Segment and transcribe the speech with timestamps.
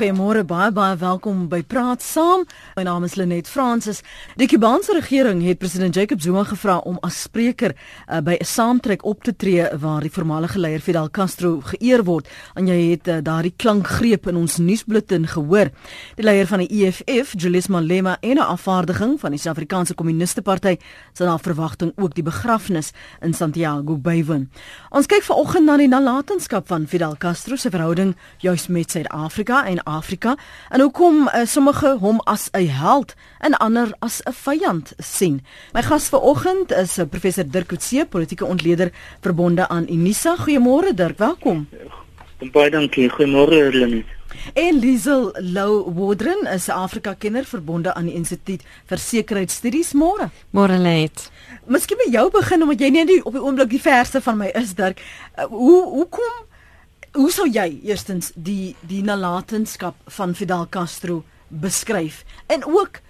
[0.00, 2.46] Goeiemôre, baie baie welkom by Praat Saam.
[2.72, 3.98] My naam is Lenet Fransis.
[4.40, 7.74] Die Kubaanse regering het president Jacob Zuma gevra om as spreker
[8.08, 12.28] uh, by 'n saamtrek op te tree waar die voormalige leier Fidel Castro geëer word.
[12.54, 15.68] En jy het uh, daardie klankgreep in ons nuusbulletin gehoor.
[16.16, 20.78] Die leier van die EFF, Julius Malema, en 'n afvaardiging van die Suid-Afrikaanse Kommuniste Party
[21.12, 24.48] sal na verwagting ook die begrafnis in Santiago bywoon.
[24.90, 29.84] Ons kyk vanoggend na die nalatenskap van Fidel Castro se verhouding juis met Suid-Afrika en
[29.90, 30.36] Afrika
[30.68, 35.40] en hoekom uh, sommige hom as 'n held en ander as 'n vyand sien.
[35.72, 38.90] My gas vanoggend is uh, professor Dirk Coetzee, politieke ontleder
[39.20, 40.36] verbonde aan Unisa.
[40.36, 41.68] Goeiemôre Dirk, welkom.
[42.52, 43.10] Baie dankie.
[43.10, 44.06] Goeiemôre Lenet.
[44.54, 49.92] En Liesel Lou Wodren is 'n Afrika kenner verbonde aan die Instituut vir Sekuriteitsstudies.
[49.92, 50.30] Môre.
[50.50, 51.30] Môre Lenet.
[51.66, 54.74] Miskien by jou begin omdat jy nie op die oomblik die verste van my is
[54.74, 55.02] Dirk.
[55.38, 56.49] Uh, hoe hoekom
[57.10, 63.00] Hoe sou jy eerstens die die nalatenskap van Fidel Castro beskryf en ook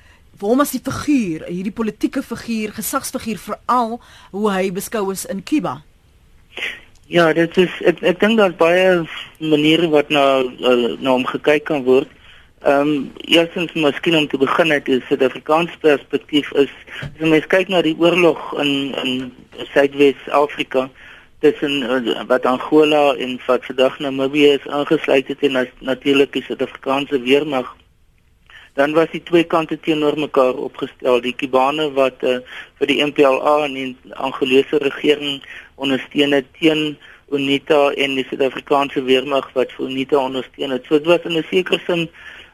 [0.40, 3.98] hom as die figuur, hierdie politieke figuur, gesagsfiguur veral
[4.32, 5.82] hoe hy beskou is in Cuba?
[7.12, 9.04] Ja, dit is ek ek dink daar's baie
[9.37, 12.09] maniere wat na eh, na hom gekyk kan word.
[12.64, 16.73] Ehm um, eerstens miskien om te begin uit 'n Suid-Afrikaanse perspektief is
[17.04, 19.32] as mens kyk na die oorlog in in
[19.76, 20.88] Suidwes-Afrika
[21.41, 27.21] tussen uh, wat Angola en wat vandag Namibië is aangesluit het en natuurlik die Suid-Afrikaanse
[27.21, 27.77] weermag
[28.74, 32.38] dan was die twee kante teenoor mekaar opgestel die Kubane wat uh,
[32.79, 35.41] vir die MPLA en die Angolese regering
[35.74, 36.99] ondersteun het teen
[37.30, 41.47] UNITA en die Suid-Afrikaanse weermag wat vir UNITA ondersteun het so dit was in 'n
[41.51, 42.09] sekere sin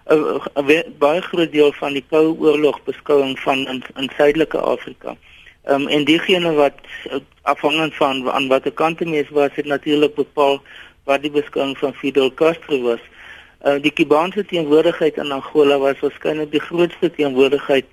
[0.06, 5.16] 'n baie groot deel van die Koue Oorlog beskouing van in, in Suidelike Afrika.
[5.66, 6.78] Ehm um, en diegene wat
[7.10, 10.60] uh, afhangend van aan watter kant die mens was, het natuurlik bepaal
[11.04, 13.02] wat die beskouing van Fidel Castro was.
[13.66, 17.86] Uh, die Kubaanse teenwoordigheid in Angola was waarskynlik die grootste teenwoordigheid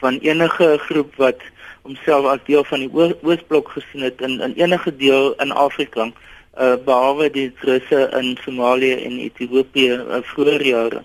[0.00, 1.46] van enige groep wat
[1.86, 2.90] homself as deel van die
[3.22, 8.94] Oosblok gesien het in in enige deel in Afrika, uh, behalwe die Russe in Somalië
[9.04, 11.04] en Ethiopië uh, vroeër jare.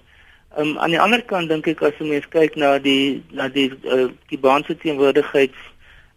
[0.58, 3.68] Um, aan die ander kant dink ek as jy mens kyk na die na die
[3.94, 5.54] uh, Kubaanse teenwoordigheid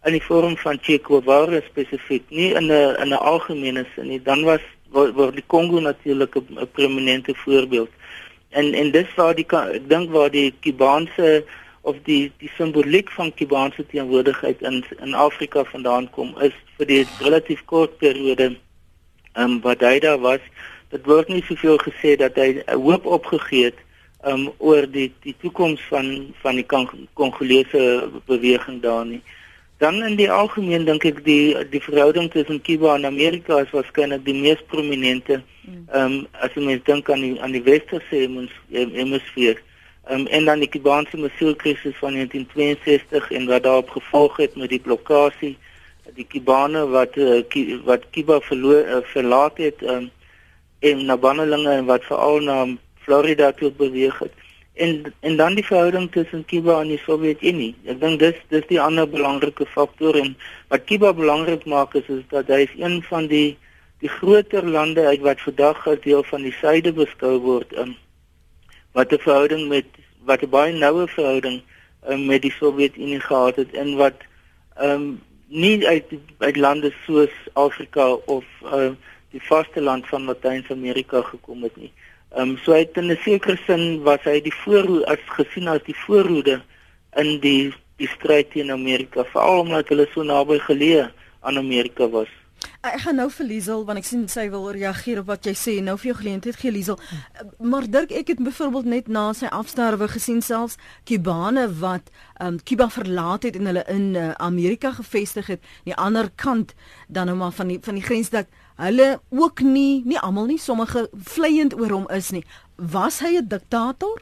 [0.09, 4.17] in die vorm van Che Guevara spesifiek, nie in 'n in 'n algemene sin nie,
[4.17, 7.91] dan was word die Kongo natuurlik 'n prominente voorbeeld.
[8.49, 11.45] En en dis waar die ek dink waar die Kubaanse
[11.81, 17.05] of die die simboliek van Kubaanse teenwoordigheid in in Afrika vandaan kom is vir die
[17.19, 18.57] relatief kort periode
[19.33, 20.41] ehm um, wat hy daar was.
[20.89, 23.77] Dit word nie soveel gesê dat hy 'n hoop opgegee het
[24.23, 26.65] um oor die die toekoms van van die
[27.13, 29.21] Kongolese beweging daar nie.
[29.77, 34.25] Dan in die algemeen dink ek die die verhouding tussen Kuba en Amerika is waarskynlik
[34.25, 35.41] die mees prominente.
[35.93, 38.21] Um as jy mens dink aan die aan die westerse
[38.69, 39.57] hemisfeer.
[40.09, 44.81] Um en dan die Kubaanse missielkrisis van 1962 en wat daarop gevolg het met die
[44.81, 45.55] blokkade
[46.15, 47.41] die Kubane wat uh,
[47.85, 50.09] wat Kuba verloor uh, verlaat het um
[50.79, 52.57] en na bannelinge en wat veral na
[53.01, 54.33] Florida toe beweeg het.
[54.73, 57.73] En en dan die verhouding tussen Kuba en die Sowjetunie.
[57.85, 60.35] Ek dink dis dis die ander belangrike faktor en
[60.71, 63.57] wat Kuba belangrik maak is is dat hy is een van die
[64.01, 67.95] die groter lande uit wat vandag as deel van die suide beskou word in
[68.97, 69.85] wat 'n verhouding met
[70.25, 71.61] wat 'n baie noue verhouding
[72.07, 74.17] um, met die Sowjetunie gehad het en wat
[74.77, 76.07] ehm um, nie uit
[76.37, 78.95] uit lande soos Afrika of uh,
[79.31, 81.91] die vasteland van Latyn-Amerika gekom het nie.
[81.91, 85.83] Ehm um, so uit in 'n sekere sin was hy die voorhoede as gesien as
[85.83, 86.61] die voorhoede
[87.15, 91.11] in die die stryd teen Amerika, veral omdat hulle so naby geleë
[91.41, 92.29] aan Amerika was.
[92.81, 95.73] Ek gaan nou vir Liesel want ek sien sy wil reageer op wat jy sê.
[95.85, 96.97] Nou vir jou geleentheid gee Liesel.
[97.61, 102.09] Maar Dirk, ek het byvoorbeeld net na sy afsterwe gesien selfs Kubane wat
[102.39, 106.31] ehm um, Kuba verlaat het en hulle in uh, Amerika gevestig het, aan die ander
[106.35, 106.73] kant
[107.07, 108.49] dan nou maar van die van die grens dat
[108.81, 112.43] hulle ook nie nie almal nie sommige vleiend oor hom is nie.
[112.75, 114.21] Was hy 'n diktator?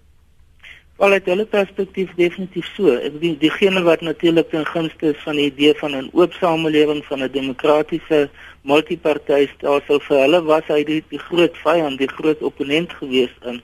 [1.00, 2.92] Wel uit hulle perspektief definitief so.
[2.92, 7.06] Ek bedoel diegene wat natuurlik ten gunste is van die idee van 'n oop samelewing
[7.06, 8.30] van 'n demokratiese
[8.62, 13.62] multipartytelsel vir hulle was hy die, die groot vyand, die groot opponent gewees in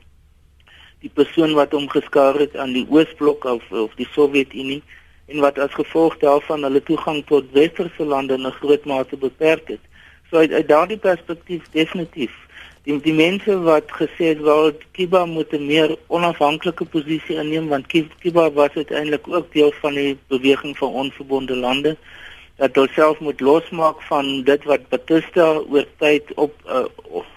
[1.05, 4.81] die persoon wat hom geskaar het aan die Oosblok of of die Sowjetunie
[5.27, 9.67] en wat as gevolg daarvan hulle toegang tot westerse lande in 'n groot mate beperk
[9.67, 9.83] het.
[10.29, 12.33] So uit, uit daardie perspektief definitief.
[12.85, 17.87] Die die mense wat gesê het wel Kuba moet 'n meer onafhanklike posisie inneem want
[18.19, 21.97] Kuba was uiteindelik ook deel van die beweging van onverbonde lande
[22.55, 26.85] dat hulle self moet losmaak van dit wat Batista oor tyd op uh,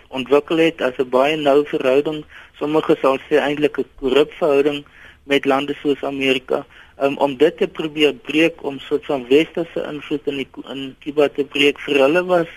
[0.08, 2.24] ontwikkel het as 'n baie nou verhouding.
[2.58, 4.84] Sommige sal sê eintlik 'n korrup verhouding
[5.24, 6.66] met lande soos Amerika.
[7.02, 11.28] Um, om dit te probeer breek om soort van westerse invloed in die, in Cuba
[11.28, 12.48] te breek vir hulle was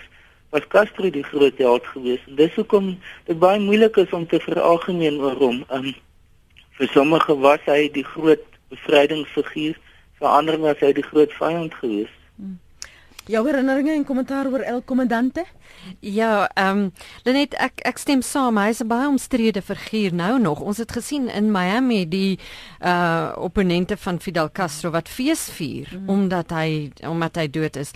[0.52, 2.26] was Castro die groot held geweest.
[2.28, 2.90] En dis hoekom
[3.28, 5.62] dit baie moeilik is om te veralgemeen oor hom.
[5.72, 5.92] Um,
[6.76, 9.78] vir sommige was hy die groot bevrydingsfiguur,
[10.20, 12.20] vir ander was hy die groot vyand geweest.
[12.36, 12.58] Hmm.
[13.30, 15.44] Jou herinneringe en kommentaar oor El Kommandante?
[16.00, 16.88] Ja, ehm um,
[17.22, 18.58] Lenet ek ek stem saam.
[18.58, 20.60] Hy's 'n baie omstrede figuur nou nog.
[20.60, 22.38] Ons het gesien in Miami die
[22.80, 26.08] uh opponente van Fidel Castro wat fees vier mm.
[26.08, 27.92] omdat hy omdat hy dood is.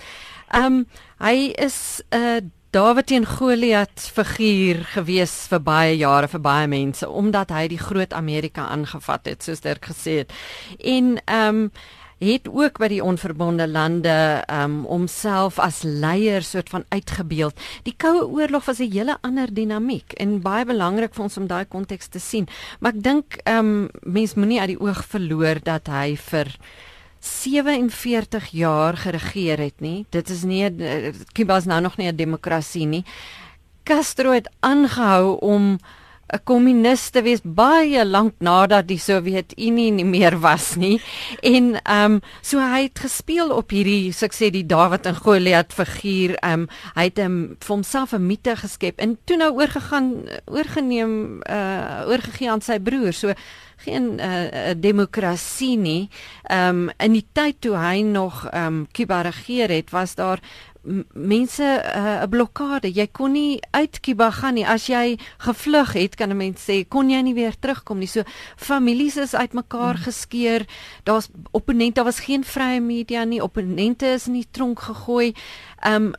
[0.52, 0.86] Ehm um,
[1.18, 2.40] hy is 'n uh,
[2.70, 8.12] Dawid teen Goliat figuur gewees vir baie jare vir baie mense omdat hy die groot
[8.12, 10.32] Amerika aangevat het soos Dirk gesê het.
[10.78, 11.70] En ehm um,
[12.18, 17.60] het ook by die onverbonde lande um homself as leier soort van uitgebeeld.
[17.84, 21.64] Die Koue Oorlog was 'n hele ander dinamiek en baie belangrik vir ons om daai
[21.64, 22.48] konteks te sien.
[22.80, 26.56] Maar ek dink um mens moenie uit die oog verloor dat hy vir
[27.26, 30.06] 47 jaar geregeer het nie.
[30.10, 30.70] Dit is nie
[31.32, 33.04] Cuba is nou nog nie 'n demokrasie nie.
[33.84, 35.78] Castro het aangehou om
[36.26, 41.00] 'n kommunis te wees baie lank nadat die Sowjetunie nie meer was nie.
[41.40, 46.34] En ehm um, so hy het gespeel op hierdie sê die Dawid en Goliat figuur.
[46.34, 51.42] Ehm um, hy het hom vir homself 'n mite geskep en toe nou oorgegaan oorgeneem
[51.50, 53.12] uh oorgegee aan sy broer.
[53.12, 53.34] So
[53.86, 56.08] geen uh, demokrasie nie.
[56.42, 60.42] Ehm um, in die tyd toe hy nog ehm um, Kuba regeer het, was daar
[61.12, 62.92] mense eh, 'n uh, blokkade.
[62.92, 64.66] Jy kon nie uit Kuba gaan nie.
[64.66, 68.06] As jy gevlug het, kan 'n mens sê, kon jy nie weer terugkom nie.
[68.06, 68.22] So
[68.56, 70.02] families is uitmekaar hmm.
[70.02, 70.66] geskeur.
[71.02, 73.42] Daar's opponente, daar was geen vrye media nie.
[73.42, 75.34] Opponente is in die tronk gegooi.
[75.80, 76.12] Ehm um,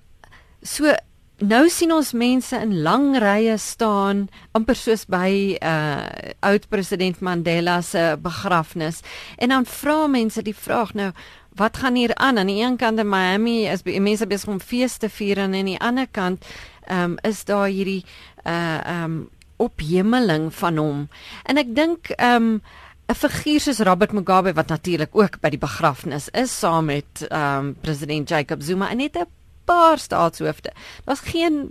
[0.61, 0.95] so
[1.37, 4.25] nou sien ons mense in lang rye staan
[4.57, 6.05] amper soos by uh
[6.47, 9.01] oud president Mandela se begrafnis.
[9.37, 11.11] En dan vra mense die vraag nou
[11.57, 12.37] wat gaan hier aan?
[12.37, 15.79] Aan die een kant in Miami is mense besig om feeste vier en aan die
[15.79, 16.45] ander kant
[16.87, 18.03] ehm um, is daar hierdie
[18.45, 21.07] uh ehm um, ophemeling van hom.
[21.43, 22.61] En ek dink ehm um,
[23.07, 27.57] 'n figuur soos Robert Mugabe wat natuurlik ook by die begrafnis is saam met ehm
[27.57, 29.36] um, president Jacob Zuma en net 'n
[29.67, 30.73] paar staatshoofde.
[31.05, 31.67] Daar's geen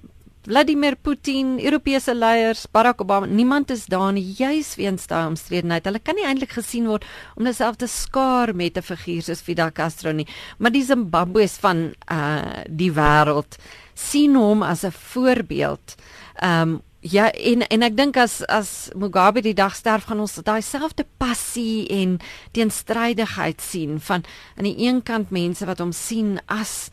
[0.46, 5.88] Vladimir Putin, Europese leiers, Barack Obama, niemand is daar nie juis weens daai omstredenheid.
[5.88, 9.72] Hulle kan nie eintlik gesien word om hulself te skaar met 'n figuur soos Fidel
[9.72, 10.28] Castro nie,
[10.58, 13.58] maar die Zimbabwe's van uh die wêreld
[13.94, 15.96] sien hom as 'n voorbeeld.
[16.42, 20.62] Um ja, en en ek dink as as Mugabe die dag sterf gaan ons daai
[20.62, 22.18] selfde passie en
[22.52, 24.24] teenstrydigheid sien van
[24.56, 26.90] aan die een kant mense wat hom sien as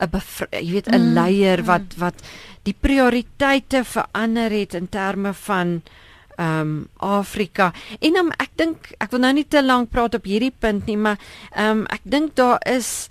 [0.00, 0.10] 'n
[0.50, 2.00] jy weet 'n mm, leier wat mm.
[2.00, 2.14] wat
[2.62, 5.82] die prioriteite verander het in terme van
[6.36, 7.72] ehm um, Afrika.
[8.00, 10.96] En um, ek dink ek wil nou nie te lank praat op hierdie punt nie,
[10.96, 11.18] maar
[11.54, 13.08] ehm um, ek dink daar is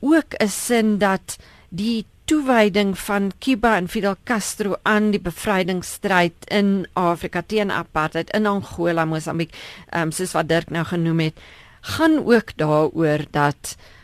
[0.00, 1.36] ook 'n sin dat
[1.68, 8.46] die toewyding van Cuba en Fidel Castro aan die bevrydingsstryd in Afrika teen apartheid in
[8.46, 9.52] Angola, Mosambiek,
[9.90, 11.38] ehm um, soos wat Dirk nou genoem het,
[11.80, 13.95] gaan ook daaroor dat ehm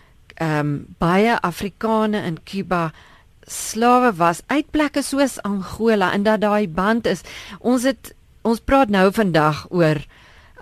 [0.42, 2.90] um, baie Afrikane in Cuba
[3.46, 7.22] slawe was uit plekke soos Angola en dat daai band is.
[7.60, 10.02] Ons het ons praat nou vandag oor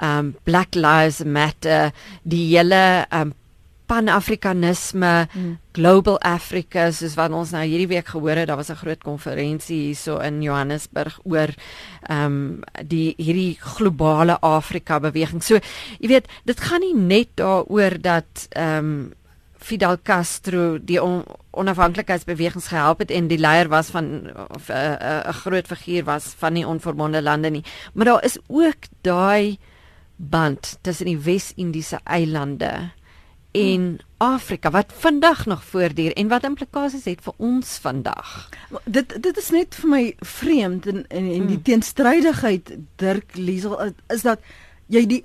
[0.00, 3.36] ehm um, Black Lives Matter, die hele ehm um,
[3.90, 5.56] Pan-Afrikanisme, hmm.
[5.74, 9.90] Global Africa, soos wat ons nou hierdie week gehoor het, daar was 'n groot konferensie
[9.90, 11.50] hierso in Johannesburg oor
[12.06, 15.42] ehm um, die hierdie globale Afrika beweging.
[15.42, 15.58] So,
[15.98, 19.12] jy weet, dit gaan nie net daaroor dat ehm um,
[19.60, 24.96] Fidel Castro die on, onafhanklikheidsbewegings gehelp het en die leier was van of 'n uh,
[24.96, 27.64] 'n uh, groot figuur was van die onverbonde lande nie.
[27.94, 29.58] Maar daar is ook daai
[30.16, 32.90] band tussen die Wes-Indiese eilande
[33.50, 33.98] en.
[34.20, 38.48] Afrika wat vandag nog voortduur en wat implikasies het vir ons vandag.
[38.84, 41.62] Dit dit is net vir my vreemd en en, en die hmm.
[41.62, 43.78] teenstrydigheid Dirk Liesel
[44.12, 44.44] is dat
[44.92, 45.24] jy die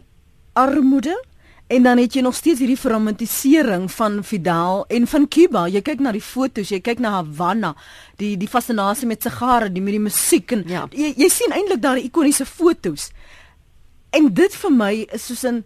[0.53, 1.17] armoede
[1.67, 5.63] En dan het jy nog steeds hierdie romantisering van Fidel en van Cuba.
[5.67, 7.71] Jy kyk na die foto's, jy kyk na Havana,
[8.21, 10.83] die die fascinasie met sigare, die met die musiek en ja.
[10.93, 13.09] jy, jy sien eintlik daar ikoniese foto's.
[14.13, 15.63] En dit vir my is soos 'n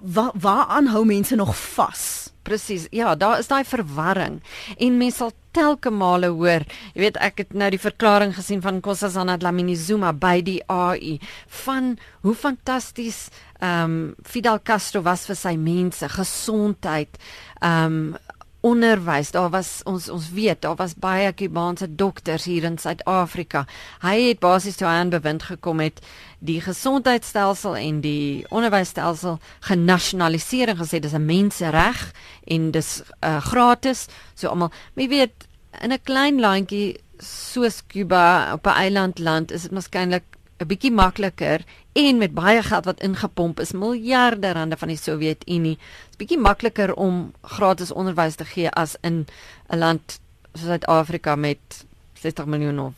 [0.00, 2.32] wa, waaraan hou mense nog vas?
[2.46, 2.86] Presies.
[2.94, 4.40] Ja, daar is daai verwarring
[4.78, 6.66] en mense sal telke male hoor.
[6.94, 11.16] Jy weet ek het nou die verklaring gesien van Nkosazana Dlamini Zuma by die AI
[11.64, 13.26] van hoe fantasties
[13.56, 17.16] ehm um, Fidel Castro was vir sy mense, gesondheid,
[17.64, 18.25] ehm um,
[18.66, 19.30] onderwys.
[19.34, 23.64] Daar was ons ons weet, daar was baie Kubaanse dokters hier in Suid-Afrika.
[24.02, 26.02] Hy het basies toe aan bewind gekom het
[26.38, 32.12] die gesondheidstelsel en die onderwysstelsel genasionaliseer en gesê dis 'n mensereg
[32.46, 34.06] en dis uh, gratis.
[34.34, 35.46] So almal, jy weet,
[35.80, 40.24] in 'n klein landjie soos Kuba op 'n eiland land is dit waarskynlik
[40.58, 41.64] 'n bietjie makliker
[41.96, 45.76] en met baie geld wat ingepomp is, miljarde rande van die Sowjetunie.
[45.76, 49.26] Dit's bietjie makliker om gratis onderwys te gee as in
[49.70, 50.20] 'n land
[50.54, 51.84] soos Suid-Afrika met
[52.14, 52.94] 60 miljoen of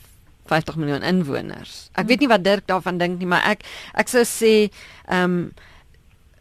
[0.46, 1.88] 50 miljoen inwoners.
[1.92, 3.64] Ek weet nie wat Dirk daarvan dink nie, maar ek
[3.94, 4.70] ek sou sê
[5.06, 5.50] ehm um,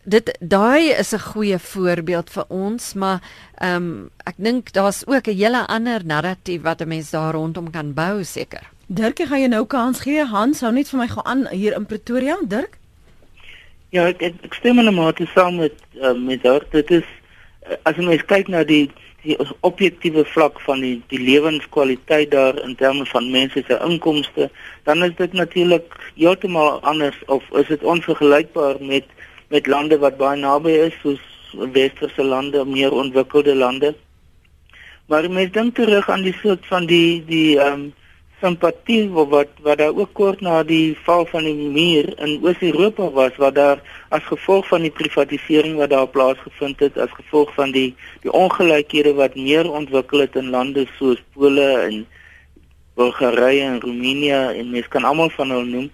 [0.08, 3.22] dit daai is 'n goeie voorbeeld vir ons, maar
[3.60, 7.72] ehm um, ek dink daar's ook 'n hele ander narratief wat 'n mens daar rondom
[7.72, 8.77] kan bou seker.
[8.88, 10.24] Dirk, gaan jy nou kans gee?
[10.24, 12.78] Hans hou net vir my gaan aan hier in Pretoria, Dirk?
[13.92, 16.64] Ja, ek ek stem in 'n mate saam met uh, met haar.
[16.72, 17.04] Dit is
[17.84, 18.88] as jy mens kyk na die
[19.26, 19.36] die
[19.68, 24.50] objektiewe vlak van die die lewenskwaliteit daar in terme van mense se inkomste,
[24.84, 29.06] dan is dit natuurlik heeltemal anders of is dit onvergelykbaar met
[29.50, 31.24] met lande wat baie naby is soos
[31.74, 33.96] westerse lande, meer ontwikkelde lande.
[35.08, 37.94] Maar mense dink terug aan die soort van die die ehm um,
[38.42, 43.36] simpatie wat wat daar ook kort na die val van die muur in Oos-Europa was
[43.42, 47.96] wat daar as gevolg van die privatisering wat daar plaasgevind het as gevolg van die
[48.22, 52.06] die ongelykhede wat meer ontwikkel het in lande soos Pole en
[52.94, 55.90] Bulgarië en Roemenië en mens kan almal van hulle noem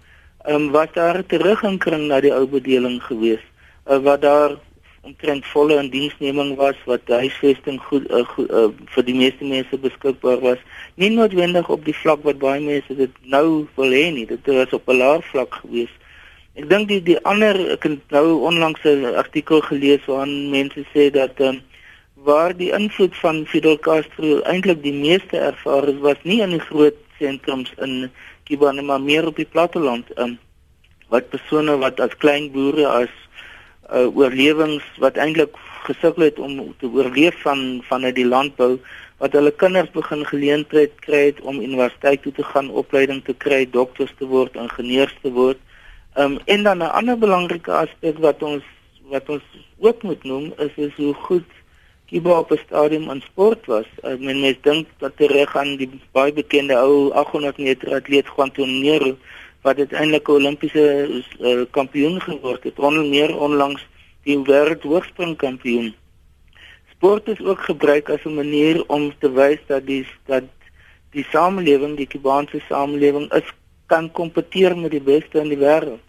[0.47, 3.47] um, was daar 'n teruginkring na die ou bedeling geweest
[3.87, 4.59] uh, wat daar
[5.01, 10.39] omtrent volle indiensneming was wat huisvesting goed, uh, goed uh, vir die meeste mense beskikbaar
[10.39, 10.59] was
[10.95, 14.25] nie noodwendig op die vlak wat baie mense dit nou wil hê nie.
[14.25, 15.97] Dit was op 'n laer vlak geweest
[16.53, 21.09] ek dink die die ander ek het nou onlangs 'n artikel gelees waarin mense sê
[21.09, 21.61] dat um,
[22.27, 26.65] waar die invloed van Fidel Castro eintlik die meeste ervaar is was nie in die
[26.69, 28.11] groot sentrums in
[28.45, 30.37] Cuba nie maar meer op die platteland um,
[31.09, 33.13] wat persone wat as klein boere as
[33.89, 35.57] uh, oorlewings wat eintlik
[35.89, 38.77] gesukkel het om te oorleef van vanuit die landbou
[39.23, 43.61] wat hulle kinders begin geleentheid kry het om universiteit toe te gaan, opleiding te kry,
[43.71, 45.59] dokters te word, ingenieurs te word.
[46.19, 48.63] Um en dan 'n ander belangrike aspek wat ons
[49.07, 49.45] wat ons
[49.79, 51.49] ook moet noem is is hoe goed
[52.13, 53.87] Kiba op 'n stadium aan sport was.
[54.03, 58.51] Ek meen mense dink dat terug aan die baie bekende ou 800 meter atleet Juan
[58.51, 59.17] Tonero
[59.61, 60.85] wat uiteindelik 'n Olimpiese
[61.39, 63.87] uh, kampioen geword het, onder meer onlangs
[64.23, 65.95] die wêreldhoogspringkampioen.
[67.03, 70.43] Sport is ook gebruik as 'n manier om te wys dat die dat
[71.11, 73.49] die samelewing, die Kubaanse samelewing is
[73.85, 75.99] kan kompeteer met die beste in die wêreld.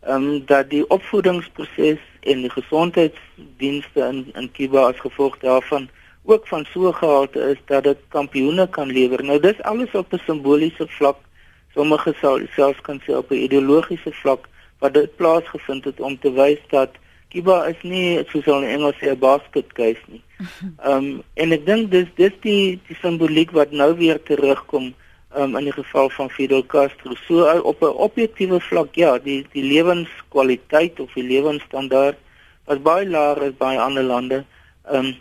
[0.00, 5.88] Ehm um, dat die opvoedingsproses en die gesondheidsdienste in in Kuba as gevolg daarvan
[6.24, 9.24] ook van so gehalte is dat dit kampioene kan lewer.
[9.24, 11.18] Nou dis alles op 'n simboliese vlak
[11.74, 16.32] sommige sal selfs kan sê op 'n ideologiese vlak wat dit plaasgevind het om te
[16.32, 16.90] wys dat
[17.32, 20.22] Cuba is nie soos hulle in Engels sê 'n basket case nie.
[20.84, 21.06] Ehm um,
[21.42, 24.92] en ek dink dis dis die die simboliek wat nou weer terugkom
[25.36, 27.16] um, in die geval van Fidel Castro.
[27.26, 32.18] So op 'n objektiewe vlak ja, die die lewenskwaliteit of die lewensstandaard
[32.66, 34.44] was baie laer as baie ander lande.
[34.84, 35.14] Ehm um,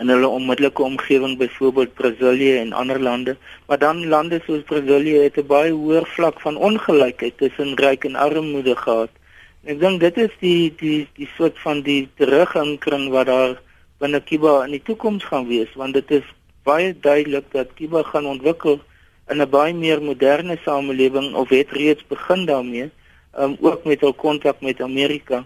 [0.00, 5.36] in hulle onmiddellike omgewing byvoorbeeld Brasilië en ander lande maar dan lande soos Brasilië het
[5.36, 9.21] 'n baie hoër vlak van ongelykheid tussen ryk en armoede gehad en
[9.64, 13.58] ek dink dit is die die die soort van die teruginkring wat daar
[14.02, 16.32] binne Kuba in die toekoms gaan wees want dit is
[16.64, 18.80] baie duidelik dat Kuba gaan ontwikkel
[19.30, 22.90] in 'n baie meer moderne samelewing of het reeds begin daarmee
[23.38, 25.44] um, ook met hul kontak met Amerika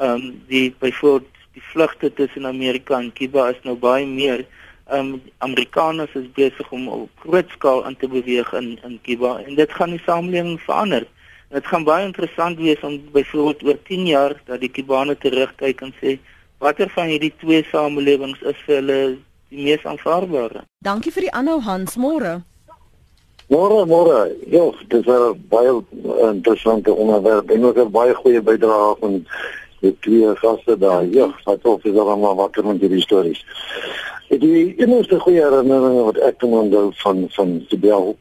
[0.00, 4.44] um, die byvoorbeeld die vlugte tussen Amerika en Kuba is nou baie meer.
[4.92, 9.56] Um Amerikaners is besig om op groot skaal in te beweeg in in Kuba en
[9.56, 11.06] dit gaan die samelewing verander.
[11.48, 15.94] Dit gaan baie interessant wees om byvoorbeeld oor 10 jaar dat die Kubane terugkyk en
[16.00, 16.18] sê
[16.58, 18.98] watter van hierdie twee samelewings is vir hulle
[19.54, 20.64] die mees aanvaarbare.
[20.82, 22.40] Dankie vir die aanhou Hans môre.
[23.46, 24.34] Môre môre.
[24.50, 25.72] Ja, dit is 'n baie
[26.34, 29.26] interessante onderwerp en ook 'n baie goeie bydrae van
[29.80, 31.04] die twee gaste daar.
[31.04, 33.44] Ja, wat of is daar maar wakker met die stories.
[34.28, 38.16] Ek die enigste goeie herinnering wat ek kan onthou van van Sibel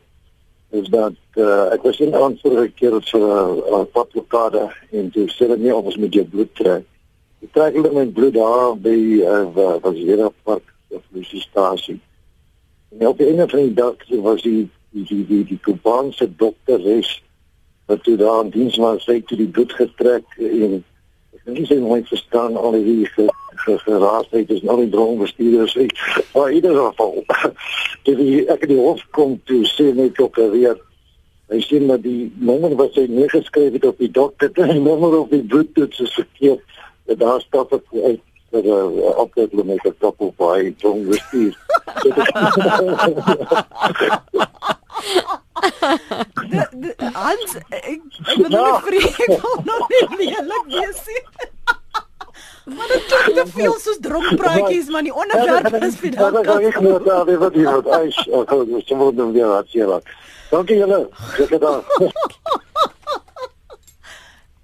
[0.81, 5.25] is dat uh, ek was in aanvoer gekeer vir 'n uh, uh, padblokkade en toe
[5.29, 6.85] sê hulle nie of ons met jou bloed trek.
[7.43, 9.45] Ek trek hulle met bloed daar by uh,
[9.83, 11.99] was hier op park of die stasie.
[12.99, 16.79] En op die einde van die dag was die die die die, die Kubaanse dokter
[16.97, 17.23] is
[17.85, 20.83] wat toe daar in diens was, sy toe die bloed getrek en
[21.45, 22.73] nie sy nooit verstaan al
[23.65, 25.77] geraasheid is nou die droombestuurders.
[26.33, 27.23] Maar in ieder geval,
[28.07, 30.77] die ek die hof kom toe sê net ook weer
[31.45, 35.29] Hy sê dat die nommer wat hy neergeskryf het op die dokter, die nommer op
[35.29, 36.63] die bloedtoets is verkeerd.
[37.05, 41.53] Dat daar stap ek uit vir 'n uh, opleiding met 'n koppel by Tom Bestuur.
[47.13, 48.01] Hans, ek ek
[48.37, 51.23] wil nie vir ek wil nog nie lelik wees nie.
[52.65, 56.39] Maar dit klink te veel soos dronkpraatjies, maar die onderwerp is vir daai.
[56.41, 58.17] Ja, ek moet daar weer wat hier wat ys.
[58.25, 60.09] Ek hoor jy sommer dan weer wat sê wat.
[60.49, 60.99] Dankie julle.
[61.45, 61.83] Ek het daar.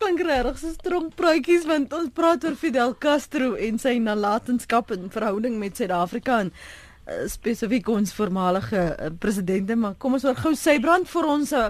[0.02, 5.60] Klink regtig soos dronkpraatjies want ons praat oor Fidel Castro en sy nalatenskap in verhouding
[5.62, 10.80] met Suid-Afrika en uh, spesifiek ons voormalige uh, presidente, maar kom ons oor gou sy
[10.82, 11.70] brand vir ons uh,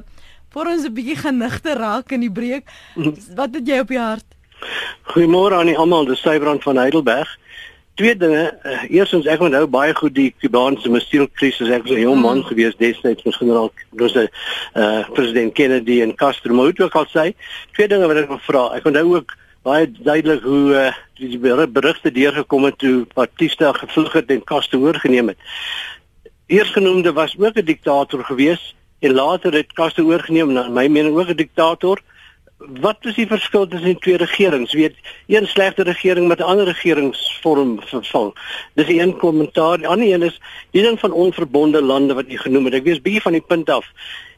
[0.56, 2.72] vir ons 'n bietjie genigte raak in die breek.
[3.36, 4.28] Wat het jy op die hart?
[5.14, 7.38] Goeiemôre aan almal, dis Sybrand van Heidelberg.
[7.94, 8.60] Twee dinge.
[8.64, 11.70] Uh, Eerstens ek onthou baie goed die Kubaanse missielkrisis.
[11.70, 12.48] Ek was 'n jong man mm.
[12.50, 17.34] gewees destyds met generaal dus uh, president Kennedy en Castro moet ook al sê.
[17.74, 18.64] Twee dinge wat ek wil vra.
[18.76, 21.38] Ek onthou ook baie duidelik hoe uh, die
[21.68, 25.38] berigte deurgekom het toe Batista gevlug het en Castro oorgeneem het.
[26.48, 31.30] Eersgenoemde was ook 'n diktator gewees en later het Castro oorgeneem na my mening ook
[31.30, 32.02] 'n diktator
[32.82, 34.74] wat is die verskil tussen twee regerings?
[34.74, 34.96] Weet,
[35.28, 38.34] een slegte regering met 'n ander regeringsvorm vervang.
[38.74, 39.78] Dis 'n een kommentaar.
[39.78, 40.40] Die ander een is
[40.72, 42.74] die ding van onverbonde lande wat jy genoem het.
[42.74, 43.86] Ek weet bietjie van die punt af.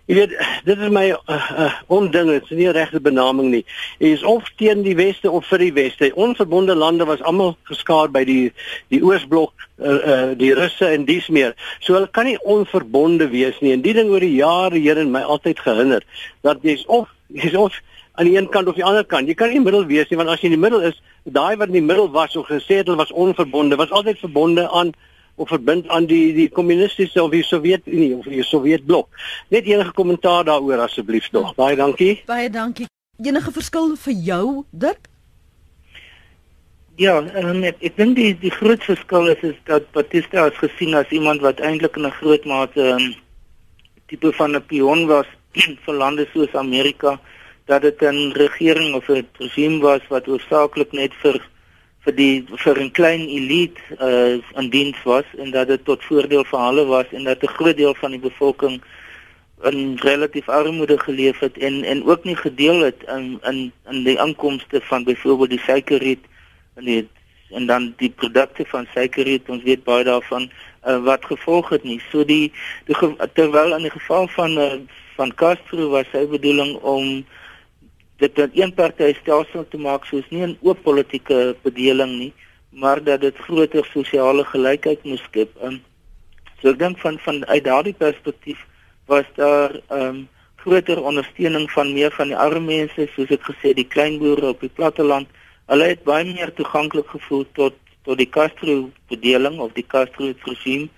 [0.06, 3.66] Jy weet, dit is my uh, uh, onding, dit is nie regte benaming nie.
[4.00, 6.12] Jy is of teen die weste of vir die weste.
[6.16, 8.52] Onverbonde lande was almal geskaar by die
[8.92, 11.56] die Oosblok, uh, uh, die Russe en dies meer.
[11.80, 13.72] So hulle kan nie onverbonde wees nie.
[13.72, 16.04] En die ding oor die jare hier in my altyd gehinder
[16.42, 17.80] dat jy's of jy's of
[18.14, 19.28] aan die een kant of die ander kant.
[19.28, 21.00] Jy kan nie in die middel wees nie want as jy in die middel is,
[21.24, 24.70] daai wat in die middel was of gesê het hulle was onverbonde, was altyd verbonde
[24.70, 24.94] aan
[25.36, 29.10] of verbind aan die die kommunistiese of die Sowjetunie of die Sowjetblok.
[29.50, 31.56] Net enige kommentaar daaroor asseblief tog.
[31.58, 32.22] Baie dankie.
[32.30, 32.86] Baie dankie.
[33.18, 35.10] Enige verskil vir jou, Dirk?
[37.02, 40.94] Ja, um, ek, ek dink die die groot verskil is is dat Batista as gesien
[40.94, 43.16] as iemand wat eintlik in 'n groot mate 'n um,
[44.06, 45.26] tipe van 'n pion was
[45.86, 47.18] vir lande soos Amerika
[47.66, 51.42] dat dit 'n regering of 'n regime was wat oorsaaklik net vir
[52.04, 56.44] vir die vir 'n klein elite uh in diens was en dat dit tot voordeel
[56.44, 58.82] vir hulle was en dat 'n groot deel van die bevolking
[59.64, 64.18] in relatief armoede geleef het en en ook nie gedeel het in in in die
[64.18, 66.24] inkomste van byvoorbeeld die suikerriet
[66.76, 67.08] en die
[67.50, 70.50] en dan die produkte van suikerriet ons weet baie daarvan
[70.88, 72.02] uh, wat gevolg het nie.
[72.12, 72.52] So die,
[72.86, 72.98] die
[73.34, 74.74] terwyl in die geval van uh,
[75.16, 77.26] van Castro was sy bedoeling om
[78.18, 82.34] dit 'n eenpartytelsel te maak soos nie 'n oop politieke bedeling nie,
[82.70, 85.50] maar dat dit groter sosiale gelykheid moes skep.
[85.64, 85.82] Um,
[86.62, 88.60] so ek dink van van uit daardie perspektief
[89.06, 90.28] was daar ehm um,
[90.64, 94.70] groter ondersteuning van meer van die arme mense, soos ek gesê die kleinboere op die
[94.70, 95.28] platteland.
[95.68, 97.74] Hulle het baie meer toeganklik gevoel tot
[98.04, 100.90] tot die Castro bedeling of die Castro regime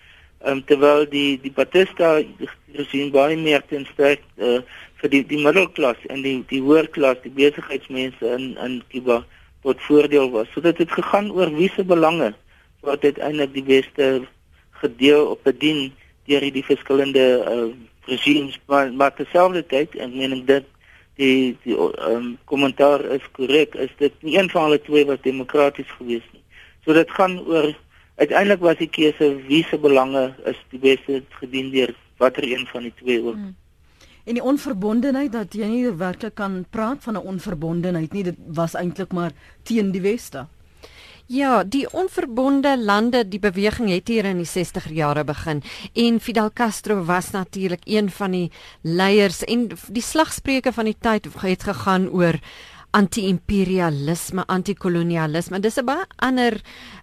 [0.45, 2.19] um, terwyl die die Batista
[2.73, 4.59] regime baie meer ten sterk uh,
[5.05, 9.21] vir die die middelklas en die die hoërklas, die besigheidsmense in in Kuba
[9.65, 10.49] tot voordeel was.
[10.53, 12.33] So dit het gegaan oor wie se belange
[12.85, 14.07] wat uiteindelik die beste
[14.81, 15.91] gedeel op bedien
[16.25, 17.67] deur die verskillende uh,
[18.09, 20.65] regimes maar maar terselfdertyd en mening dit
[21.21, 25.91] die die um, kommentaar is korrek is dit nie een van hulle twee wat demokraties
[25.99, 26.41] gewees nie.
[26.85, 27.69] So dit gaan oor
[28.15, 32.89] uiteindelik was die keuse wie se belange is die beste gedien deur watter een van
[32.89, 33.37] die twee ook.
[33.37, 33.53] Hmm.
[34.25, 38.73] En die onverbondenheid dat jy nie werklik kan praat van 'n onverbondenheid nie, dit was
[38.73, 39.31] eintlik maar
[39.63, 40.47] teen die weste.
[41.27, 46.51] Ja, die onverbonde lande, die beweging het hier in die 60er jare begin en Fidel
[46.53, 52.09] Castro was natuurlik een van die leiers en die slagspreuke van die tyd het gegaan
[52.09, 52.39] oor
[52.95, 55.59] anti-imperialisme, anti-kolonialisme.
[55.59, 56.61] Dis 'n baie ander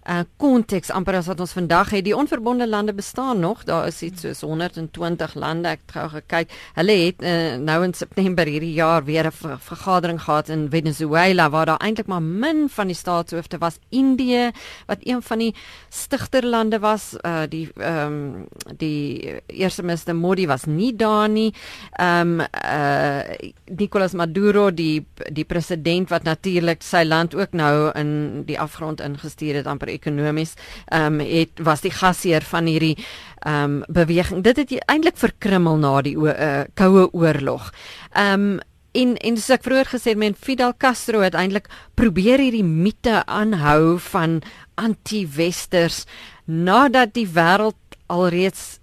[0.09, 2.03] uh konteks amper as wat ons vandag het.
[2.03, 3.63] Die onverbonde lande bestaan nog.
[3.63, 5.69] Daar is iets soos 120 lande.
[5.69, 6.51] Ek het gou gekyk.
[6.73, 11.65] Hulle het uh, nou in September hierdie jaar weer 'n vergadering gehad in Venezuela waar
[11.65, 13.79] daar eintlik maar min van die staatshoofde was.
[13.89, 14.51] Indië
[14.87, 15.55] wat een van die
[15.89, 17.15] stigterlande was.
[17.21, 21.53] Uh die ehm um, die eerste minister Modi was nie daar nie.
[21.91, 23.21] Ehm um, uh
[23.65, 29.01] Nicolas Maduro die die president president wat natuurlik sy land ook nou in die afgrond
[29.01, 30.55] ingestuur het amper ekonomies,
[30.87, 32.97] ehm um, het was die gasheer van hierdie
[33.45, 34.43] ehm um, beweging.
[34.43, 37.73] Dit het eintlik verkrummel na die uh, koue oorlog.
[38.13, 38.59] Ehm um,
[38.93, 43.25] en en soos ek vroeër gesê het, men Fidel Castro het eintlik probeer hierdie mite
[43.25, 44.41] aanhou van
[44.75, 46.05] anti-westers
[46.45, 47.75] nadat die wêreld
[48.07, 48.79] alreeds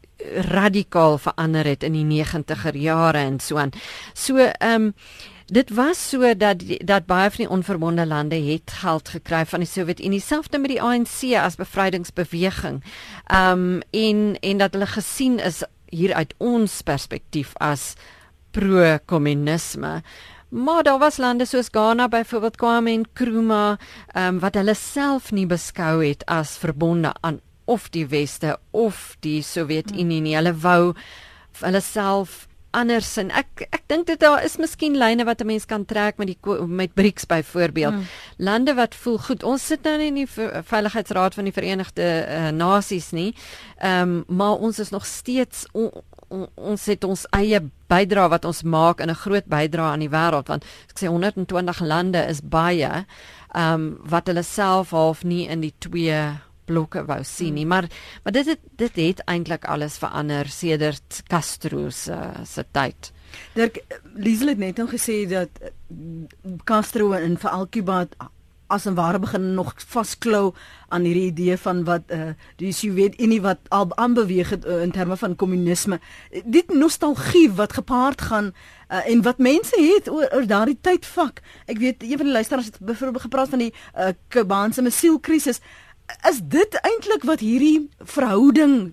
[0.51, 3.73] radikaal verander het in die 90er jare en so aan.
[4.15, 4.95] So ehm um,
[5.51, 9.69] dit was so dat dat baie van die onverbonde lande het geld gekry van die
[9.69, 12.83] Sowjetunie selfs met die ANC as bevrydingsbeweging.
[13.27, 17.95] Ehm um, en en dat hulle gesien is hier uit ons perspektief as
[18.51, 20.03] pro-kommunisme.
[20.49, 25.47] Maar daar was lande soos Ghana byvoorbeeld Kwame Nkrumah ehm um, wat hulle self nie
[25.47, 30.37] beskou het as verbonde aan of die weste of die Sowjetunie nie.
[30.37, 30.95] Hulle wou
[31.61, 35.67] hulle self anders en ek ek dink dit daar is miskien lyne wat 'n mens
[35.67, 37.95] kan trek met die met BRICS byvoorbeeld.
[37.95, 38.07] Hmm.
[38.37, 39.43] Lande wat voel goed.
[39.43, 40.27] Ons sit nou in die
[40.63, 43.35] Veiligheidsraad van die Verenigde uh, Nasies nie.
[43.79, 45.91] Ehm um, maar ons is nog steeds on,
[46.29, 50.11] on, ons het ons eie bydra wat ons maak in 'n groot bydra aan die
[50.11, 53.07] wêreld want ek sê 120 lande is baie
[53.55, 57.91] ehm um, wat hulle self half nie in die twee blokke wou sien nie, maar
[58.25, 63.13] maar dit het dit het eintlik alles verander sedert Castro se se tyd.
[63.55, 63.83] Dirk
[64.15, 65.73] Liesel het net nou gesê dat eh,
[66.65, 68.07] Castro en veral Cuba
[68.71, 70.55] as 'n ware begin nog vasklou
[70.89, 75.17] aan hierdie idee van wat uh, die Sowjetunie wat al aanbeweeg het uh, in terme
[75.17, 76.01] van kommunisme.
[76.45, 81.43] Dit nostalgie wat gepaard gaan uh, en wat mense het oor, oor daardie tydvak.
[81.67, 83.75] Ek weet een van die luisteraars het byvoorbeeld gepraat van die
[84.29, 85.61] Kubaanse uh, missielkrisis
[86.31, 88.93] is dit eintlik wat hierdie verhouding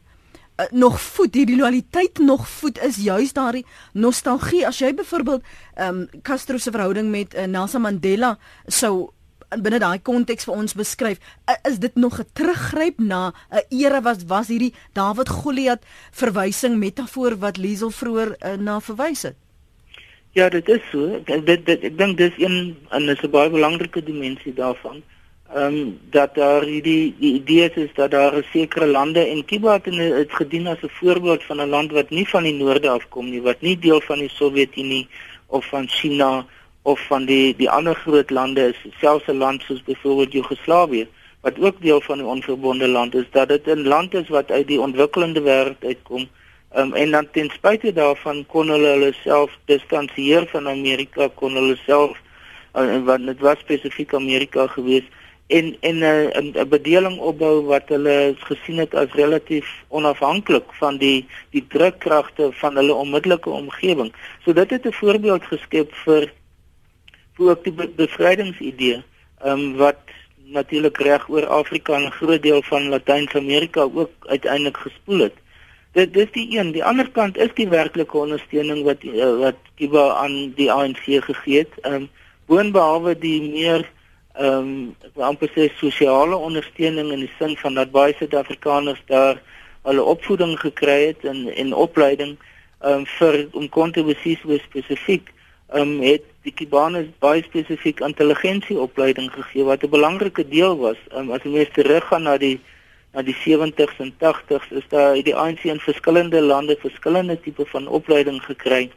[0.58, 4.66] uh, nog voed, hierdie loyaliteit nog voed is juis daardie nostalgie.
[4.68, 5.44] As jy byvoorbeeld
[5.76, 9.10] ehm um, Castro se verhouding met uh, Nelson Mandela sou
[9.56, 14.02] binne daai konteks vir ons beskryf uh, is dit nog 'n teruggryp na 'n era
[14.02, 19.36] wat was hierdie Dawid Goliat verwysing metafoor wat Liesel vroeër uh, na verwys het?
[20.34, 21.16] Ja, dit is so.
[21.26, 25.04] Ek dit, dit ek dink dis een en dis 'n baie belangrike dimensie daarvan
[25.54, 29.86] ehm um, dat daar hierdie die idee is dat daar sekere lande en Kuba het,
[29.96, 33.42] het gedien as 'n voorbeeld van 'n land wat nie van die noorde afkom nie,
[33.42, 35.08] wat nie deel van die Sowjetunie
[35.48, 36.46] of van China
[36.82, 41.08] of van die die ander groot lande is, selfs 'n land soos byvoorbeeld Joegoslawië
[41.42, 44.68] wat ook deel van die onverbonde land is, dat dit 'n land is wat uit
[44.68, 46.28] die ontwikkelende wêreld uitkom.
[46.76, 51.78] Um, en dan ten spyte daarvan kon hulle hulle self distansieer van Amerika, kon hulle
[51.86, 52.18] self
[52.76, 55.08] uh, want dit was spesifiek Amerika geweest
[55.48, 61.26] en en 'n 'n bedeling opbou wat hulle gesien het as relatief onafhanklik van die
[61.50, 64.14] die drukkragte van hulle onmiddellike omgewing.
[64.44, 66.32] So dit het 'n voorbeeld geskep vir
[67.36, 69.04] vir ook die be bevrydingsidee,
[69.44, 70.00] ehm um, wat
[70.46, 75.34] natuurlik reg oor Afrika en 'n groot deel van Latyn-Amerika ook uiteindelik gespoel het.
[75.92, 80.14] Dit dis die een, die ander kant is die werklike ondersteuning wat uh, wat Cuba
[80.14, 81.74] aan die ANC gegee het.
[81.82, 82.10] Ehm um,
[82.46, 83.92] boonbehalwe die meer
[84.38, 89.42] ehm um, wil amper sê sosiale ondersteuning in die sin van dat baie Suid-Afrikaners daar
[89.88, 95.34] hulle opvoeding gekry het en en opleiding ehm um, vir om kontribusies spesifiek
[95.74, 101.00] ehm um, het die Kubanes baie spesifiek intelligensieopleiding gegee wat 'n belangrike deel was.
[101.12, 102.60] Ehm um, as jy mens teruggaan na die
[103.14, 107.88] na die 70s en 80s is daar die ANC in verskillende lande verskillende tipe van
[107.88, 108.92] opleiding gekry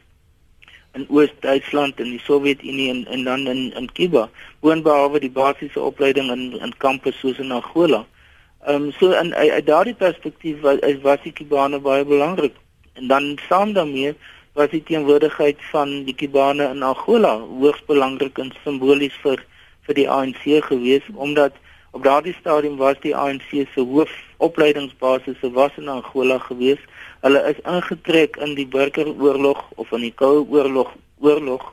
[0.93, 6.31] in Oos-Duitsland en die Sowjetunie en en dan in in Kuba, boonbehalwe die basiese opleiding
[6.31, 8.05] in in kampe soos in Angola.
[8.65, 12.53] Ehm um, so in uit daardie perspektief was was die Kubane baie belangrik.
[12.93, 14.15] En dan saam daarmee
[14.53, 19.43] was die teenwoordigheid van die Kubane in Angola hoogs belangrik en simbolies vir
[19.87, 21.53] vir die ANC gewees omdat
[21.91, 26.90] op daardie stadium was die ANC se hoofopleidingsbasis was in Angola geweest
[27.21, 31.67] Hulle is ingetrek in die burgeroorlog of in die Koue Oorlog oorlog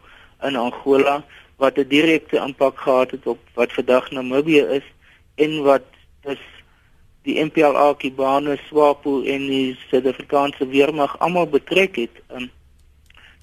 [0.44, 1.24] in Angola
[1.56, 4.86] wat 'n direkte impak gehad het op wat vandag Namibië is
[5.34, 5.86] en wat
[6.22, 6.42] is
[7.22, 12.14] die MPLA Kibane SWAPO en die Suid-Afrikaanse weermag almal betrek het.
[12.32, 12.50] Um,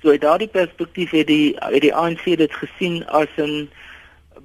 [0.02, 3.70] so uit daardie perspektief het die het die ANC dit gesien as 'n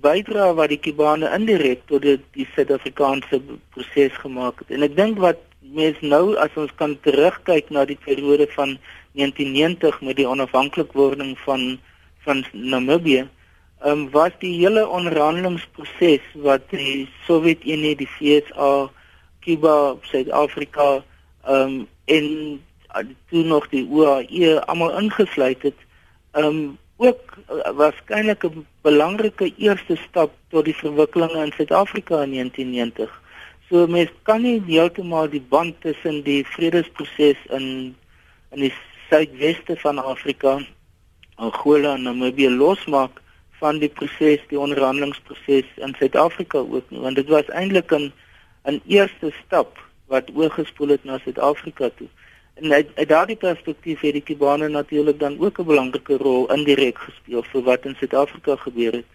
[0.00, 4.70] bydra wat die Kibane indirek tot die, die Suid-Afrikaanse proses gemaak het.
[4.70, 8.78] En ek dink wat mens nou as ons kan terugkyk na die periode van
[9.12, 11.78] 1990 met die onafhanklikwording van
[12.24, 13.28] van Namibië,
[13.80, 18.90] ehm um, was die hele onderhandelingsproses wat die Sowjetunie, die VSA,
[19.40, 21.04] Kuba, Suid-Afrika
[21.44, 22.60] ehm um, en
[23.30, 25.80] toe nog die OAE almal ingesluit het,
[26.32, 32.30] ehm um, ook uh, waarskynlik 'n belangrike eerste stap tot die verwikkelinge in Suid-Afrika in
[32.30, 33.22] 1990.
[33.70, 37.66] So mens kan nie heeltemal die band tussen die vredesproses in
[38.50, 38.72] in die
[39.06, 40.56] suidweste van Afrika
[41.38, 43.20] Angola en Namibië losmaak
[43.60, 48.10] van die proses, die onderhandelingsproses in Suid-Afrika ook nie, want dit was eintlik 'n
[48.66, 52.08] 'n eerste stap wat oorgespoel het na Suid-Afrika toe.
[52.54, 56.98] En uit, uit daardie perspektief het die Kubane natuurlik dan ook 'n belangrike rol indirek
[56.98, 59.10] gespeel vir wat in Suid-Afrika gebeur het.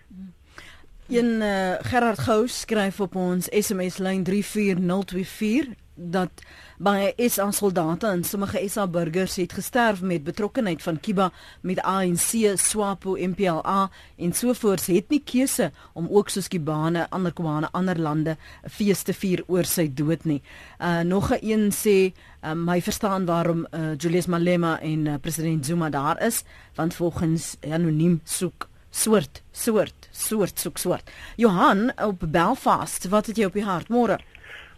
[1.07, 6.41] Een uh, Gerard Gou skryf op ons SMS lyn 34024 dat
[6.81, 11.29] baie SA soldate en sommige SA burgers het gesterf met betrokkeheid van Kiba
[11.61, 17.69] met ANC, SWAPO, MPLA en sovoorts het nie keuse om ook soos Kibane ander Kubane
[17.71, 20.41] ander lande 'n fees te vier oor sy dood nie.
[20.81, 25.65] Uh nog 'n een sê um, hy verstaan waarom uh, Julius Malema en uh, president
[25.65, 26.43] Zuma daar is
[26.75, 31.11] want volgens anoniem soek soort soort soort soek soort.
[31.35, 34.19] Johan op Belfast, wat het jy op die hart môre?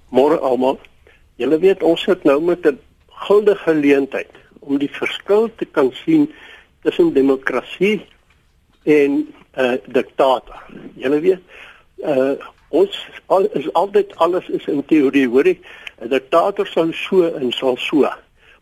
[0.10, 0.80] Môre almal.
[1.38, 2.80] Julle weet ons sit nou met 'n
[3.28, 6.30] goue geleentheid om die verskil te kan sien
[6.82, 8.06] tussen demokrasie
[8.84, 10.64] en 'n uh, diktator.
[10.96, 11.42] Julle weet
[11.98, 12.34] uh,
[12.70, 15.60] ons al, is altyd alles is in teorie, hoorie.
[16.02, 18.10] 'n Diktator sou so en sal so.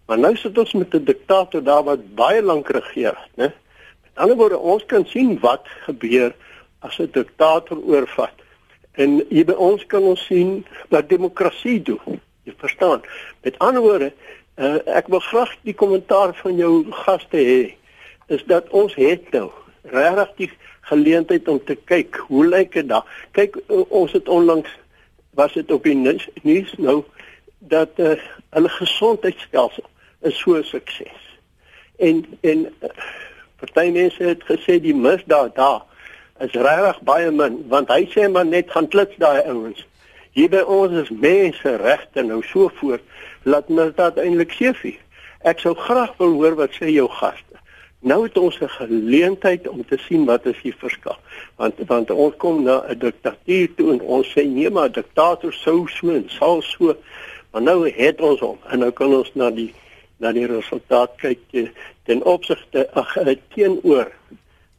[0.08, 3.52] Maar nou sit ons met 'n diktator daar wat baie lank regeer, né?
[4.16, 6.36] Ander woorde, ons kan sien wat gebeur
[6.80, 8.34] as 'n diktator oorvat.
[8.92, 12.22] En hier by ons kan ons sien wat demokrasie doen.
[12.44, 13.02] Jy verstaan.
[13.42, 14.14] Met ander woorde,
[14.56, 17.74] uh, ek wil graag die kommentaar van jou gaste hê
[18.28, 19.50] is dat ons het nou
[19.82, 20.52] regtig die
[20.82, 23.06] geleentheid om te kyk hoe lyk dit daar.
[23.32, 24.70] Kyk uh, ons het onlangs
[25.36, 27.04] was dit op die nuus nou
[27.60, 28.16] dat uh,
[28.50, 29.90] hulle gesondheidstelsel
[30.22, 31.22] is so sukses.
[32.00, 32.90] En en uh,
[33.60, 35.84] party mense het gesê die misdaad daar
[36.40, 39.86] is regtig baie min want hy sê maar net gaan klits daai ouens.
[40.36, 43.00] Hier by ons is mense regte nou so voor
[43.44, 44.98] laat dit eintlik seefie.
[45.46, 47.56] Ek sou graag wil hoor wat sê jou gaste.
[48.06, 51.18] Nou het ons 'n geleentheid om te sien wat is die verskil.
[51.56, 55.88] Want want ons kom na 'n diktatuur toe en ons sê nee maar diktator sou
[55.88, 56.96] so en sal so.
[57.52, 59.74] Maar nou het ons hom en nou kan ons na die
[60.18, 61.72] na die resultaat kyk eh,
[62.08, 64.12] ten opsigte ag eh, teenoor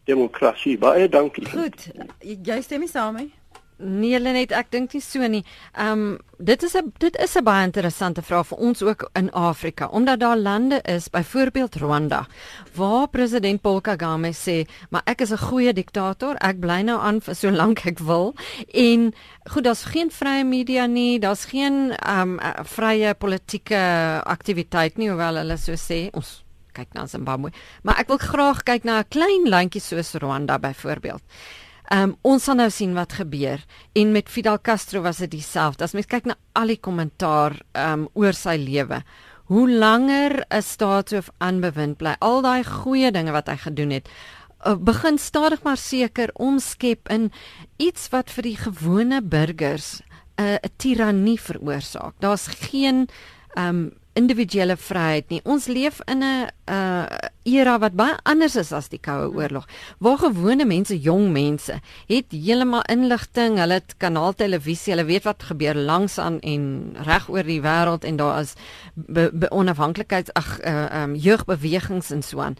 [0.06, 0.76] demokrasie.
[0.78, 1.46] Baie dankie.
[1.50, 1.88] Goed.
[2.22, 3.32] Jy stem mee saam mee?
[3.76, 5.42] Nee, net ek dink nie so nie.
[5.76, 9.30] Ehm um, dit is 'n dit is 'n baie interessante vraag vir ons ook in
[9.32, 12.26] Afrika, omdat daar lande is, byvoorbeeld Rwanda,
[12.74, 17.20] waar president Paul Kagame sê, "Maar ek is 'n goeie diktator, ek bly nou aan
[17.20, 18.34] vir so lank ek wil."
[18.72, 25.08] En goed, daar's geen vrye media nie, daar's geen ehm um, vrye politieke aktiwiteit nie,
[25.08, 26.10] hoewel hulle so sê.
[26.12, 27.50] Ons kyk na Zimbabwe,
[27.82, 31.22] maar ek wil graag kyk na 'n klein landjie soos Rwanda byvoorbeeld.
[31.86, 33.60] Ehm um, ons sal nou sien wat gebeur
[33.94, 35.84] en met Fidel Castro was dit dieselfde.
[35.84, 39.02] As mens kyk na al die kommentaar ehm um, oor sy lewe,
[39.46, 44.08] hoe langer 'n staatshoof aanbewind bly, al daai goeie dinge wat hy gedoen het,
[44.66, 47.30] uh, begin stadig maar seker omskep in
[47.78, 50.02] iets wat vir die gewone burgers
[50.38, 52.14] 'n uh, tirannie veroorsaak.
[52.18, 53.08] Daar's geen
[53.54, 55.40] ehm um, individuele vryheid nie.
[55.44, 57.06] Ons leef in 'n uh
[57.46, 59.68] era wat baie anders is as die Koue Oorlog.
[59.98, 65.74] Waar gewone mense, jong mense, het heeltemal inligting, hulle het kanaaltelevisie, hulle weet wat gebeur
[65.74, 68.54] langs aan en reg oor die wêreld en daar is
[68.94, 72.56] be, be onafhanklikheid ag uh um jeugbewegings en so aan.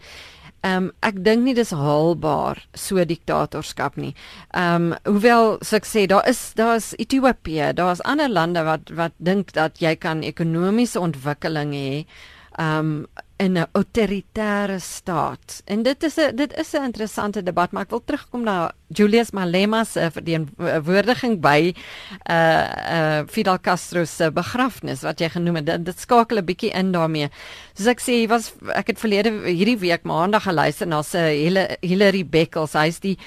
[0.65, 4.13] Ehm um, ek dink nie dis haalbaar so diktatorskap nie.
[4.53, 9.13] Ehm um, hoewel so ek sê daar is daar's Ethiopië, daar's ander lande wat wat
[9.17, 12.05] dink dat jy kan ekonomiese ontwikkeling hê.
[12.57, 15.61] Ehm um, in 'n autoritaire staat.
[15.65, 19.31] En dit is 'n dit is 'n interessante debat, maar ek wil terugkom na Julius
[19.31, 21.75] Malema se verdediging by
[22.31, 25.65] uh uh Fidel Castro se begrafnis wat jy genoem het.
[25.65, 27.29] Dit, dit skakel 'n bietjie in daarmee.
[27.73, 32.73] Soos ek sê, was ek het verlede hierdie week maandag geluister na hele Hillary Beckles.
[32.73, 33.17] Hy's die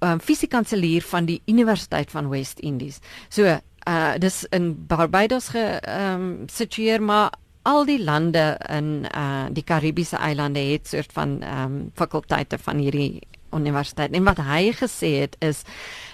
[0.00, 3.00] um, fisiekanselier van die Universiteit van West Indies.
[3.28, 3.44] So
[3.88, 7.30] uh dis in Barbados ge ehm um, situeer maar
[7.66, 12.78] al die lande in uh die Karibiese eilande het soort van ehm um, fakulteite van
[12.78, 14.12] hierdie universiteit.
[14.12, 15.62] En wat hy gesê het is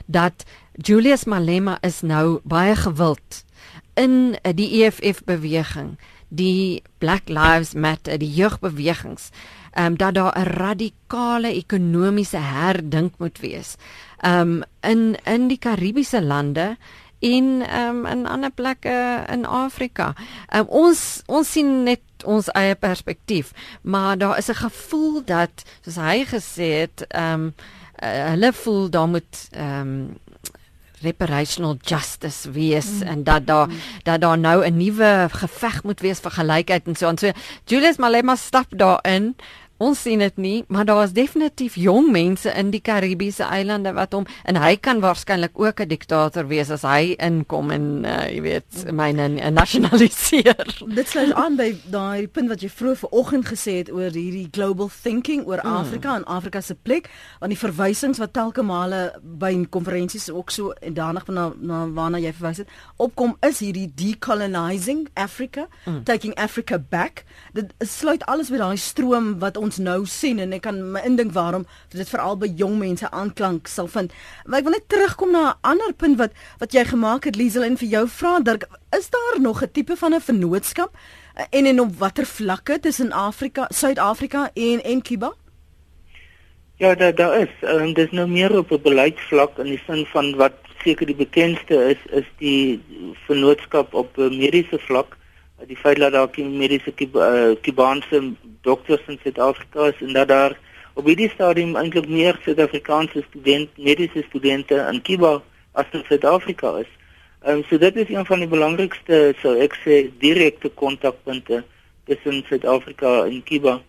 [0.07, 3.45] dat Julius Malema is nou baie gewild
[3.95, 9.29] in uh, die EFF beweging, die Black Lives Matter, die jeugbewegings,
[9.73, 13.77] ehm um, dat daar 'n radikale ekonomiese herdink moet wees.
[14.21, 16.77] Ehm um, in in die Karibiese lande
[17.23, 20.13] en um, in ander plekke in Afrika.
[20.51, 25.97] Um, ons ons sien net ons eie perspektief, maar daar is 'n gevoel dat soos
[25.97, 27.55] hy gesê het, ehm um,
[28.03, 30.19] uh, hulle voel daar moet ehm um,
[31.03, 33.03] reparational justice wees mm.
[33.03, 33.69] en dat daar
[34.03, 37.31] dat daar nou 'n nuwe geveg moet wees vir gelykheid en so en so.
[37.65, 39.37] Julius Malema stap daarin
[39.83, 44.12] Ons sien dit nie, maar daar is definitief jong mense in die Karibiese eilande wat
[44.14, 48.42] hom en hy kan waarskynlik ook 'n diktator wees as hy inkom en uh, jy
[48.42, 50.66] weet myne nasionaliseer.
[50.99, 54.90] Dit sluit aan by daai punt wat jy vroeër vanoggend gesê het oor hierdie global
[55.03, 55.73] thinking oor mm.
[55.73, 60.71] Afrika en Afrika se plek, want die verwysings wat telke male by konferensies ook so
[60.81, 66.05] en daarna na, na waarna jy verwys het, opkom is hierdie decolonizing Africa, mm.
[66.05, 67.25] taking Africa back.
[67.53, 71.33] Dit sluit alles by daai stroom wat ons nou sien en ek kan my indink
[71.33, 74.13] waarom dit veral by jong mense aanklank sal vind.
[74.47, 77.63] Maar ek wil net terugkom na 'n ander punt wat wat jy gemaak het Liesel
[77.63, 80.91] en vir jou vra Dirk, is daar nog 'n tipe van 'n vennootskap
[81.51, 85.33] en en op watter vlakke tussen Afrika, Suid-Afrika en en Kuba?
[86.77, 87.55] Ja, daar daar is.
[87.63, 90.53] Um, dis nou meer op 'n beleidsvlak in die sin van wat
[90.85, 92.83] seker die bekendste is is die
[93.27, 95.17] vennootskap op 'n mediese vlak
[95.66, 96.92] die feit dat daar geen mediese
[97.61, 100.59] Kubaanse uh, dokters in Suid-Afrika is en dat daar
[100.94, 105.40] op hierdie stadium eintlik meer Suid-Afrikaanse studente, mediese studente in Kuba
[105.72, 106.90] as in Suid-Afrika is.
[107.42, 111.62] Ehm um, so dit is een van die belangrikste sou ek sê direkte kontakpunte
[112.07, 113.81] tussen Suid-Afrika en Kuba.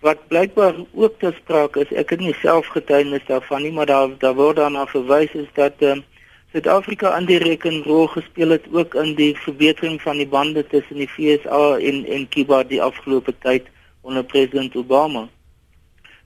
[0.00, 4.16] Wat blykbaar ook te sprake is, ek het nie self getuienis daarvan nie, maar daar
[4.18, 6.04] daar word daarna verwys is dat ehm um,
[6.52, 11.08] Suid-Afrika indirek 'n rol gespeel het ook in die verbetering van die bande tussen die
[11.08, 13.68] FSA en en Cuba die afgelope tyd
[14.00, 15.28] onder president Obama.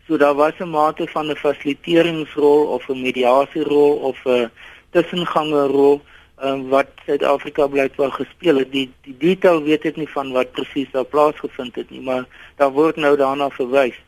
[0.06, 4.50] So daar was 'n mate van 'n fasiliteeringsrol of 'n mediasierrol of 'n
[4.90, 6.00] tussengangerrol
[6.42, 8.72] um, wat Suid-Afrika blykbaar gespeel het.
[8.72, 12.24] Die die detail weet ek nie van wat presies daar plaasgevind het nie, maar
[12.56, 13.98] daar word nou daarna verwys.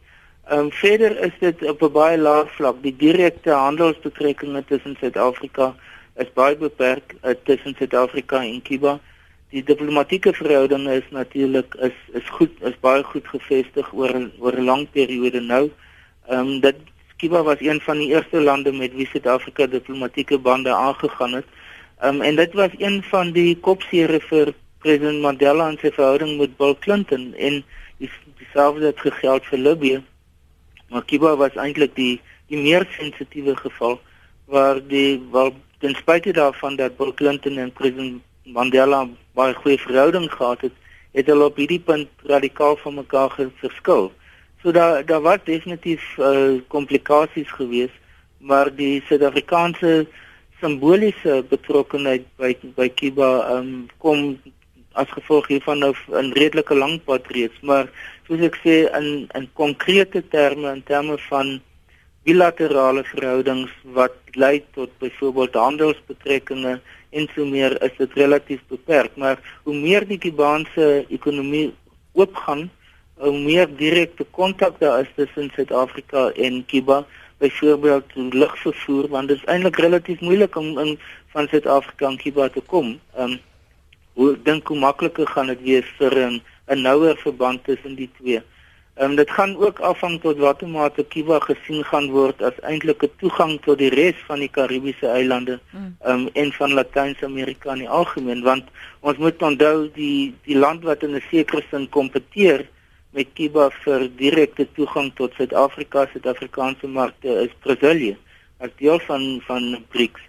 [0.49, 5.75] Ehm um, verder is dit op 'n baie laag vlak die direkte handelsbetrekkinge tussen Suid-Afrika
[6.17, 8.99] is baie beperk uh, tussen Suid-Afrika en Kuba.
[9.53, 14.65] Die diplomatieke verhoudinge is natuurlik is is goed is baie goed gevestig oor oor 'n
[14.65, 15.71] lang periode nou.
[16.29, 16.77] Ehm um, dat
[17.17, 21.47] Kuba was een van die eerste lande met wie Suid-Afrika diplomatieke bande aangegaan het.
[22.01, 26.39] Ehm um, en dit was een van die kopsere vir president Mandela en sy verhouding
[26.39, 27.65] met Bill Clinton en
[28.39, 30.03] dieselfde het gegeld vir Libië.
[30.89, 34.01] Maar Kuba was eintlik die die meer sensitiewe geval
[34.47, 35.51] waar die waar
[35.87, 39.05] ten spyte daarvan dat Bill Clinton en president Mandela
[39.39, 40.73] baie goeie verhouding gehad het,
[41.15, 44.11] het hulle op hierdie punt radikaal van mekaar verskil.
[44.63, 47.95] So daar daar was definitief uh, komplikasies gewees,
[48.39, 50.09] maar die Suid-Afrikaanse
[50.61, 54.41] simboliese betrokkenheid by by Cuba um, kom
[54.99, 57.87] as gevolg hiervan nou 'n redelike lang pad reeds, maar
[58.27, 61.61] soos ek sê in in konkrete terme in terme van
[62.27, 69.17] bilaterale verhoudings wat lei tot byvoorbeeld handelsbetrekkinge en so meer is dit relatief beperk.
[69.17, 71.71] Maar hoe meer die Kubaanse ekonomie
[72.13, 72.67] oopgaan
[73.17, 77.05] hoe meer direkte kontak daar is tussen Suid-Afrika en Kuba
[77.39, 80.99] byvoorbeeld lugvervoer want dit is eintlik relatief moeilik om in
[81.33, 82.99] van Suid-Afrika na Kuba te kom.
[83.19, 83.39] Um,
[84.13, 88.43] hoe dink hoe makliker gaan dit wees vir 'n 'n nouer verband tussen die twee
[88.97, 93.03] Ehm um, dit gaan ook afhang tot watter mate Kiwa gesien gaan word as eintlik
[93.05, 95.97] 'n toegang tot die res van die Karibiese eilande hmm.
[96.01, 98.65] ehm um, en van Latyn-Amerika in die algemeen want
[99.01, 102.65] ons moet onthou die die land wat in 'n sekere sin kompeteer
[103.11, 108.17] met Kiba vir direkte toegang tot Suid-Afrika, Suid-Afrikaanse markte is Brasilië
[108.65, 110.23] as deel van van BRICS.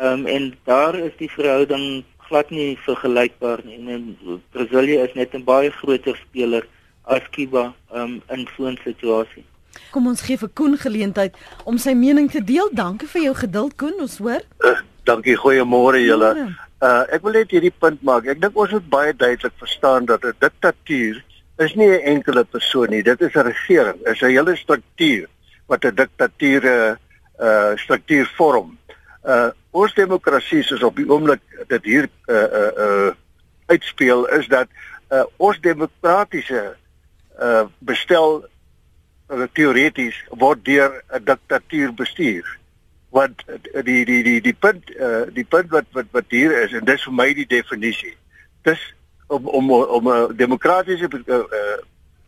[0.00, 3.78] Ehm um, en daar is die verhouding glad nie vergelykbaar nie.
[3.88, 4.16] En
[4.56, 6.64] Brasilië is net 'n baie groter speler
[7.06, 9.44] as Kiba um, in so 'n situasie.
[9.90, 12.68] Kom ons gee vir Koen geleentheid om sy mening te deel.
[12.72, 14.42] Dankie vir jou geduld Koen, ons hoor.
[14.64, 16.32] Uh, dankie, goeiemôre julle.
[16.82, 18.26] Uh ek wil net hierdie punt maak.
[18.26, 21.22] Ek dink ons moet baie duidelik verstaan dat 'n diktatuur
[21.58, 23.02] is nie 'n enkele persoon nie.
[23.02, 25.28] Dit is 'n regering, is 'n hele struktuur
[25.66, 26.64] wat 'n diktatuur
[27.40, 28.78] uh struktuur vorm.
[29.24, 33.12] Uh ons demokrasie soos op die oomblik dit hier uh uh, uh
[33.66, 34.68] uitspeel is dat
[35.10, 36.76] uh ons demokratiese
[37.40, 38.44] uh bestel
[39.28, 42.58] uh, teoreties word deur 'n diktatuur bestuur
[43.10, 43.44] want
[43.84, 47.04] die die die die punt uh die punt wat wat wat hier is en dis
[47.04, 48.16] vir my die definisie
[48.62, 48.82] dis
[49.26, 51.42] om om om 'n demokratiese uh,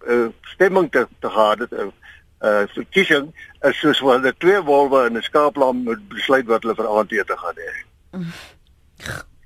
[0.08, 1.86] uh, stemming te te gehad het uh,
[2.40, 6.88] uh verkiesing is soos wanneer twee wolwe in 'n skaaplam moet besluit wat hulle vir
[6.88, 7.72] aandete gaan hê.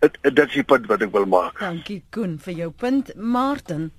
[0.01, 1.59] Dit dit is die punt wat ek wil maak.
[1.59, 3.93] Dankie Koen vir jou punt Martin.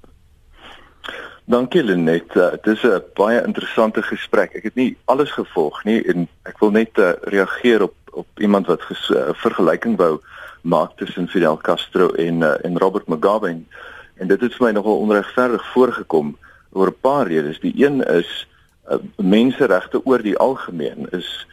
[1.46, 2.36] Dankie Lenet.
[2.36, 4.54] Uh, dit is 'n baie interessante gesprek.
[4.54, 8.68] Ek het nie alles gevolg nie en ek wil net uh, reageer op op iemand
[8.68, 10.20] wat 'n uh, vergelyking wou
[10.62, 14.98] maak tussen Fidel Castro en uh, en Robert Mugabe en dit het vir my nogal
[14.98, 16.38] onregverdig voorgekom
[16.72, 17.60] oor 'n paar redes.
[17.60, 18.48] Die een is
[18.90, 21.48] uh, menseregte oor die algemeen is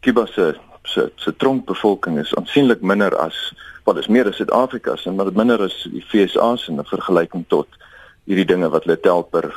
[0.00, 5.10] Kuba se se se tronkbevolking is aansienlik minder as wat is meer as Suid-Afrika se,
[5.10, 7.66] maar minder as die FSA se in vergelyking tot
[8.30, 9.50] hierdie dinge wat hulle tel per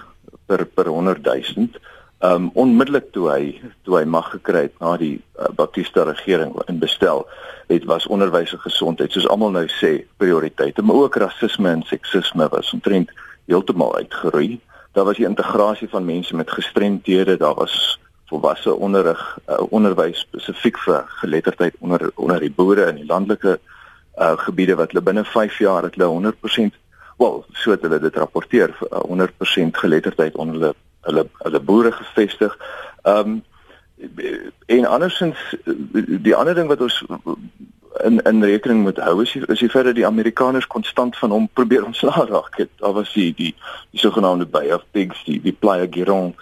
[0.49, 1.67] per per 100 000
[2.24, 3.43] um onmiddellik toe hy
[3.86, 7.26] toe hy mag gekry het na die uh, Batista regering in bestel
[7.69, 9.91] het was onderwys en gesondheid soos almal nou sê
[10.24, 13.11] prioriteite maar ook rasisme en seksisme was omtrent
[13.51, 14.59] heeltemal uitgeroei.
[14.95, 17.99] Daar was die integrasie van mense met gestremthede daar was
[18.32, 24.38] volwasse onderrig uh, onderwys spesifiek vir geletterdheid onder onder die boere in die landelike uh,
[24.45, 26.80] gebiede wat hulle binne 5 jaar het hulle 100%
[27.18, 32.57] wel so het hulle dit rapporteer 100% geletterdheid onder hulle hulle hulle boere gevestig.
[33.01, 33.43] Ehm um,
[34.66, 35.55] en andersins
[36.05, 37.03] die ander ding wat ons
[38.03, 41.32] in in rekening moet hou is die, is die feit dat die Amerikaners konstant van
[41.32, 42.70] hom probeer ontslaa raak het.
[42.76, 43.55] Daar was die die
[43.91, 46.36] die sogenaamde Bay of Pigs, die die Playa Giron.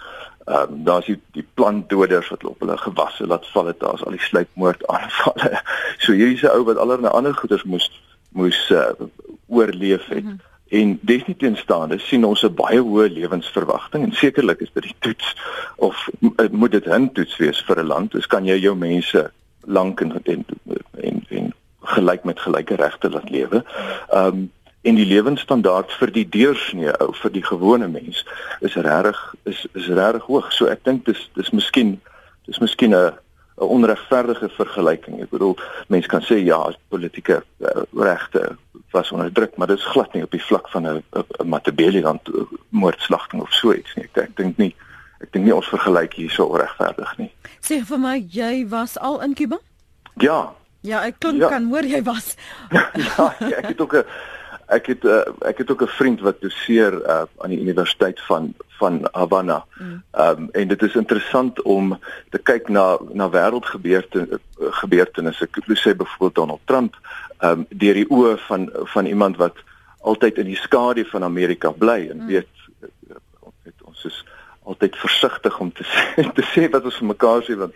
[0.44, 3.80] Ehm um, daar's die die plantdoders wat op hulle gewasse laat val het.
[3.80, 5.60] Daar's al die sluipmoord aanvalle.
[6.02, 7.90] So hierdie se ou wat allerlei ander goeders moes
[8.32, 8.90] moes uh,
[9.46, 10.24] oorleef het.
[10.24, 10.51] Mm -hmm.
[10.72, 15.36] En definitiefstaande sien ons 'n baie hoë lewensverwagting en sekerlik is dit die toets
[15.76, 16.08] of
[16.50, 18.12] moet dit 'n toets wees vir 'n land.
[18.12, 20.44] Dis kan jy jou mense lank en en
[21.00, 23.64] en, en gelyk met gelyke regte laat lewe.
[24.10, 24.50] Ehm um,
[24.82, 28.24] en die lewensstandaard vir die deursnee ou vir die gewone mens
[28.60, 30.52] is regtig is is regtig hoog.
[30.52, 32.00] So ek dink dis dis miskien
[32.46, 33.12] dis miskien 'n
[33.56, 35.22] 'n onregverdige vergelyking.
[35.22, 35.56] Ek bedoel
[35.88, 38.56] mense kan sê ja, politieke uh, regte
[38.92, 41.02] was onder druk, maar dit is glad nie op die vlak van 'n
[41.44, 44.04] Matabeleland eh, moordslagting of so iets nie.
[44.04, 44.74] Ek, ek dink nie
[45.20, 47.30] ek dink nie ons vergelyk hier so regverdig nie.
[47.62, 49.58] Sê vir my, jy was al in Kuba?
[50.18, 50.52] Ja.
[50.82, 51.48] Ja, ek klink ja.
[51.48, 52.34] kan hoor jy was.
[52.98, 54.04] ja, ek het ook 'n
[54.72, 58.54] ek het uh, ek het ook 'n vriend wat doseer uh, aan die universiteit van
[58.78, 59.64] van Havana.
[59.78, 60.02] Mm.
[60.10, 60.42] Ehm mm.
[60.42, 61.98] um, en dit is interessant om
[62.30, 65.44] te kyk na na wêreldgebeurtenisse gebeurtenisse.
[65.44, 66.96] Ek sê byvoorbeeld Donald Trump
[67.38, 69.56] ehm um, deur die oë van van iemand wat
[70.00, 72.26] altyd in die skadu van Amerika bly en mm.
[72.26, 72.48] weet
[73.62, 74.24] het, ons is
[74.62, 77.74] altyd versigtig om te sê, te sê wat ons vir mekaar sê want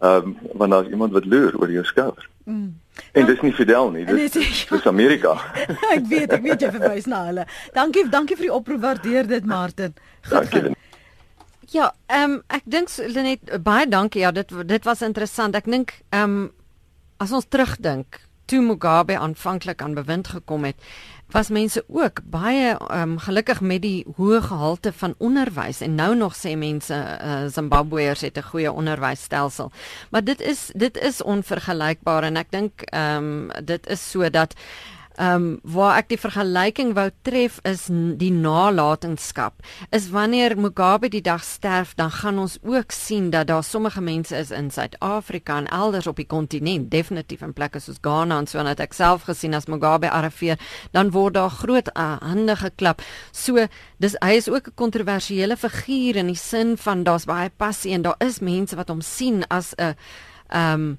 [0.00, 2.28] ehm um, wanneer daar iemand wat loer oor jou skouer.
[2.44, 2.79] Mm.
[3.12, 5.34] En dis nie Fidel nie, dis dis Amerika.
[5.96, 7.46] ek weet, ek weet jy verwys na hulle.
[7.74, 9.94] Dankie, dankie vir die oproep, waardeer dit Martin.
[10.28, 10.74] Dankie.
[11.70, 14.24] Ja, ehm um, ek dink Lenet baie dankie.
[14.24, 15.54] Ja, dit dit was interessant.
[15.54, 16.50] Ek dink ehm um,
[17.20, 18.18] as ons terugdink
[18.50, 20.76] toe Mugabe aanvanklik aan bewind gekom het,
[21.30, 26.34] was mense ook baie um, gelukkig met die hoë gehalte van onderwys en nou nog
[26.34, 29.70] sê mense uh, Zimbabweërs het 'n goeie onderwysstelsel.
[30.10, 34.54] Maar dit is dit is onvergelykbaar en ek dink ehm um, dit is so dat
[35.20, 37.82] Ehm um, waar ek die vergelyking wou tref is
[38.16, 39.58] die nalatenskap.
[39.92, 44.36] Is wanneer Mugabe die dag sterf, dan gaan ons ook sien dat daar sommige mense
[44.36, 48.64] is in Suid-Afrika en elders op die kontinent, definitief in plekke soos Ghana en so
[48.64, 50.56] net ek self gesien as Mugabe arriveer,
[50.96, 53.04] dan word daar groot uh, hande geklap.
[53.32, 53.68] So
[54.00, 58.02] dis hy is ook 'n kontroversiële figuur in die sin van daar's baie passie en
[58.02, 59.94] daar is mense wat hom sien as 'n
[60.48, 60.98] ehm um,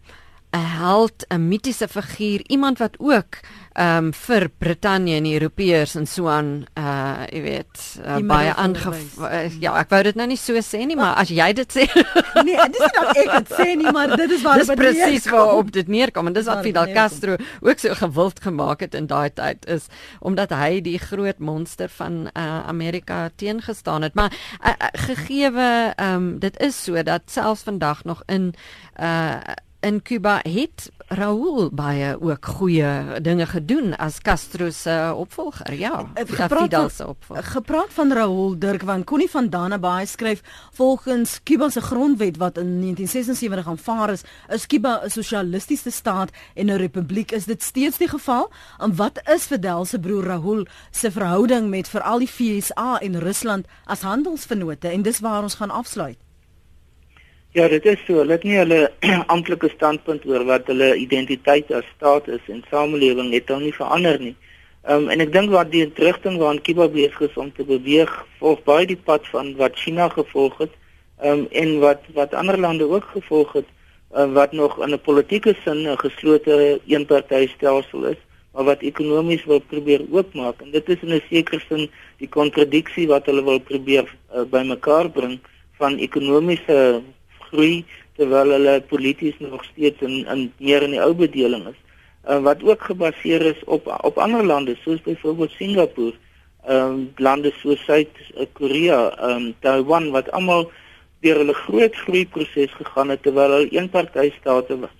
[0.51, 3.39] 'n held, 'n mitiese figuur, iemand wat ook
[3.71, 8.51] ehm um, vir Brittanje en die Europeërs en so aan uh jy weet uh, baie
[8.53, 11.77] aange uh, ja, ek wou dit nou nie so sê nie, maar as jy dit
[11.77, 11.85] sê
[12.47, 15.71] Nee, dis nie dat ek dit sê nie, maar dit is waar dit presies waarop
[15.71, 19.63] dit neerkom en dis wat Fidel Castro ook so gewild gemaak het in daai tyd
[19.71, 19.87] is
[20.19, 24.13] omdat hy die groot monster van uh Amerika teengestaan het.
[24.19, 24.75] Maar uh,
[25.07, 28.51] gegeewe ehm um, dit is so dat selfs vandag nog in
[28.99, 29.39] uh
[29.81, 35.73] in Kuba het Raul baie ook goeie dinge gedoen as Castro se opvolger.
[35.73, 37.43] Ja, Fidel se opvolger.
[37.43, 40.41] Gepraat van Raul Dirk van Connie van Dana baie skryf
[40.73, 46.65] volgens Kuba se grondwet wat in 1976 aanvaar is, is Kuba 'n sosialistiese staat en
[46.65, 47.31] 'n republiek.
[47.31, 48.51] Is dit steeds die geval?
[48.77, 53.65] En wat is Fidel se broer Raul se verhouding met veral die FSA en Rusland
[53.85, 54.87] as handelsvennote?
[54.87, 56.17] En dis waar ons gaan afsluit.
[57.53, 58.21] Ja, dit is so.
[58.21, 58.77] Hulle het nie hulle
[59.33, 64.15] amptelike standpunt oor wat hulle identiteit as staat is en samelewing het dan nie verander
[64.23, 64.37] nie.
[64.87, 68.15] Ehm um, en ek dink wat die rigting waarna Kuba besig is om te beweeg,
[68.39, 70.79] volg baie die pad van wat China gevolg het,
[71.19, 73.69] ehm um, en wat wat ander lande ook gevolg het,
[74.15, 78.21] uh, wat nog in 'n politieke sin 'n geslote eenpartytelsel is,
[78.53, 80.61] maar wat ekonomies wil probeer oopmaak.
[80.61, 85.09] En dit is in 'n sekere sin die kontradiksie wat hulle wil probeer uh, bymekaar
[85.09, 85.39] bring
[85.77, 87.03] van ekonomiese
[87.51, 87.85] groei
[88.17, 91.79] terwyl hulle polities nog steeds in in meer in die ou bedeling is.
[92.29, 96.13] Uh, wat ook gebaseer is op op ander lande soos byvoorbeeld Singapore
[96.65, 100.69] ehm um, lande soos Suid-Korea, ehm um, Taiwan wat almal
[101.25, 104.95] deur hulle groot groei proses gegaan het terwyl hulle eenpartytstate was.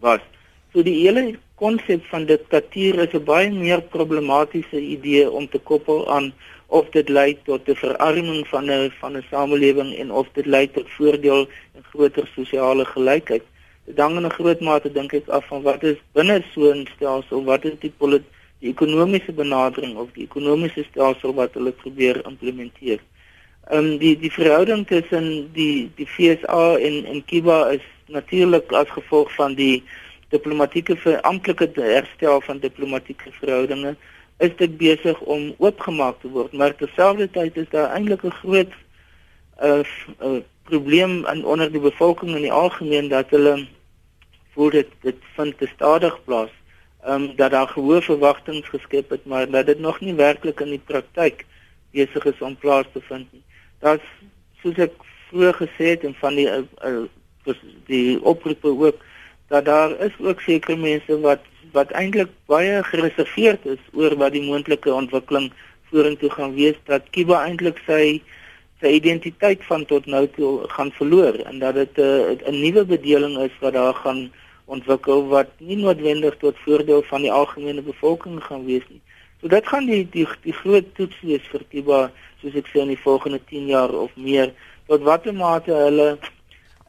[0.00, 0.24] was.
[0.72, 6.08] So die hele konsep van diktatuur is 'n baie meer problematiese idee om te koppel
[6.08, 6.32] aan
[6.68, 10.70] of dit lei tot 'n verarming van 'n van 'n samelewing en of dit lei
[10.70, 13.44] tot voordeel en groter sosiale gelykheid.
[13.84, 16.88] Dit hang in 'n groot mate dink ek af van wat is binne so 'n
[16.94, 22.20] stelsel, wat is die politiek die ekonomiese benadering of die ekonomiese stelsel wat hulle probeer
[22.26, 22.98] implementeer.
[23.68, 28.90] Ehm um, die die verhouding tussen die die FSA en en Cuba is natuurlik as
[28.90, 29.82] gevolg van die
[30.34, 33.94] diplomatieke amptelike herstel van diplomatieke verhoudinge
[34.38, 38.72] is dit besig om oopgemaak te word, maar terselfdertyd is daar eintlik 'n groot
[39.62, 39.82] uh,
[40.22, 43.66] uh probleem in onder die bevolking in die algemeen dat hulle
[44.52, 46.50] voel dit dit vind te stadig plaas
[47.02, 50.70] ehm um, dat daar gehoor verwagtinge geskep het, maar dat dit nog nie werklik in
[50.70, 51.46] die praktyk
[51.90, 53.42] besig is om plaas te vind nie.
[53.78, 54.02] Daar's
[54.62, 54.92] soos ek
[55.28, 57.54] vroeër gesê het en van die uh,
[57.86, 59.04] die oproepe ook
[59.48, 61.40] dat daar is ook sekere mense wat
[61.72, 65.50] wat eintlik baie gereserveerd is oor wat die moontlike ontwikkeling
[65.90, 68.20] vorentoe gaan wees dat Kiba eintlik sy
[68.80, 72.84] sy identiteit van tot nou toe gaan verloor en dat dit eh, 'n uh, nuwe
[72.84, 74.30] bedeling is wat daar gaan
[74.64, 79.00] ontwikkel wat nie noodwendig tot voordeel van die algemene bevolking gaan wees nie.
[79.40, 82.10] So dit gaan die die die groot toets wees vir Kiba
[82.40, 84.52] soos ek sê in die volgende 10 jaar of meer
[84.86, 86.18] tot watter mate hulle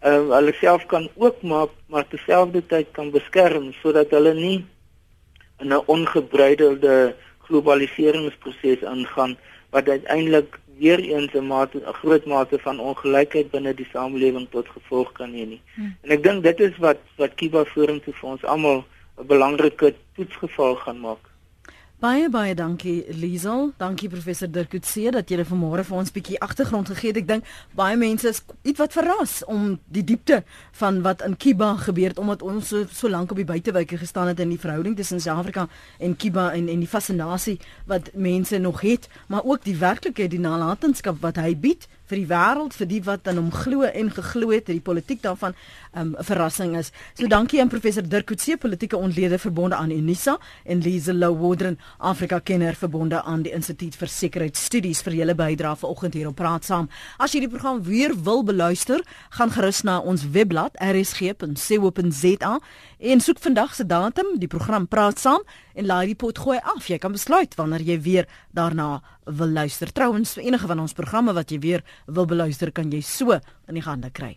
[0.03, 4.65] uh, hulle self kan oopmaak maar terselfdertyd kan beskerm sodat hulle nie
[5.59, 7.15] in 'n ongebreidelde
[7.47, 9.37] globaliseringsproses aangaan
[9.69, 14.67] wat uiteindelik weer eens 'n mate 'n groot mate van ongelykheid binne die samelewing tot
[14.69, 15.61] gevolg kan hê nie.
[15.75, 15.95] Hmm.
[16.01, 18.85] En ek dink dit is wat wat Kiba vorentoe vir ons almal
[19.17, 21.28] 'n belangrike toetsgeval gaan maak.
[21.99, 23.73] Baie baie dankie Liesel.
[23.75, 27.17] Dankie professor Dirk Coetzee dat jy vanmôre vir ons 'n bietjie agtergrond gegee het.
[27.17, 27.43] Ek dink
[27.75, 32.41] baie mense is ietwat verras om die diepte van wat in Kiba gebeur het omdat
[32.41, 35.67] ons so, so lank op die buitewyke gestaan het in die verhouding tussen Suid-Afrika
[35.99, 40.39] en Kiba en en die fascinasie wat mense nog het, maar ook die werklikheid die
[40.39, 44.49] nalatenskap wat hy bied vir die wêreld vir die wat aan hom glo en geglo
[44.51, 45.53] het dat die politiek daarvan
[45.93, 46.91] 'n um, verrassing is.
[47.13, 52.39] So dankie aan professor Dirk Coetzee, politieke ontlede verbonde aan Unisa en Liesel Lowodren Afrika
[52.39, 56.89] kenner verbonde aan die Instituut vir Sekuriteitsstudies vir julle bydrae vanoggend hier op Praat Saam.
[57.17, 62.59] As jy die program weer wil beluister, gaan gerus na ons webblad rsg.co.za
[62.99, 65.43] en soek vandag se datum, die program Praat Saam
[65.79, 66.89] en laai die pot gooi af.
[66.91, 69.91] Jy kan besluit wanneer jy weer daarna wil luister.
[69.95, 73.85] Trouwens, enige van ons programme wat jy weer wil beluister, kan jy so in die
[73.85, 74.35] hande kry.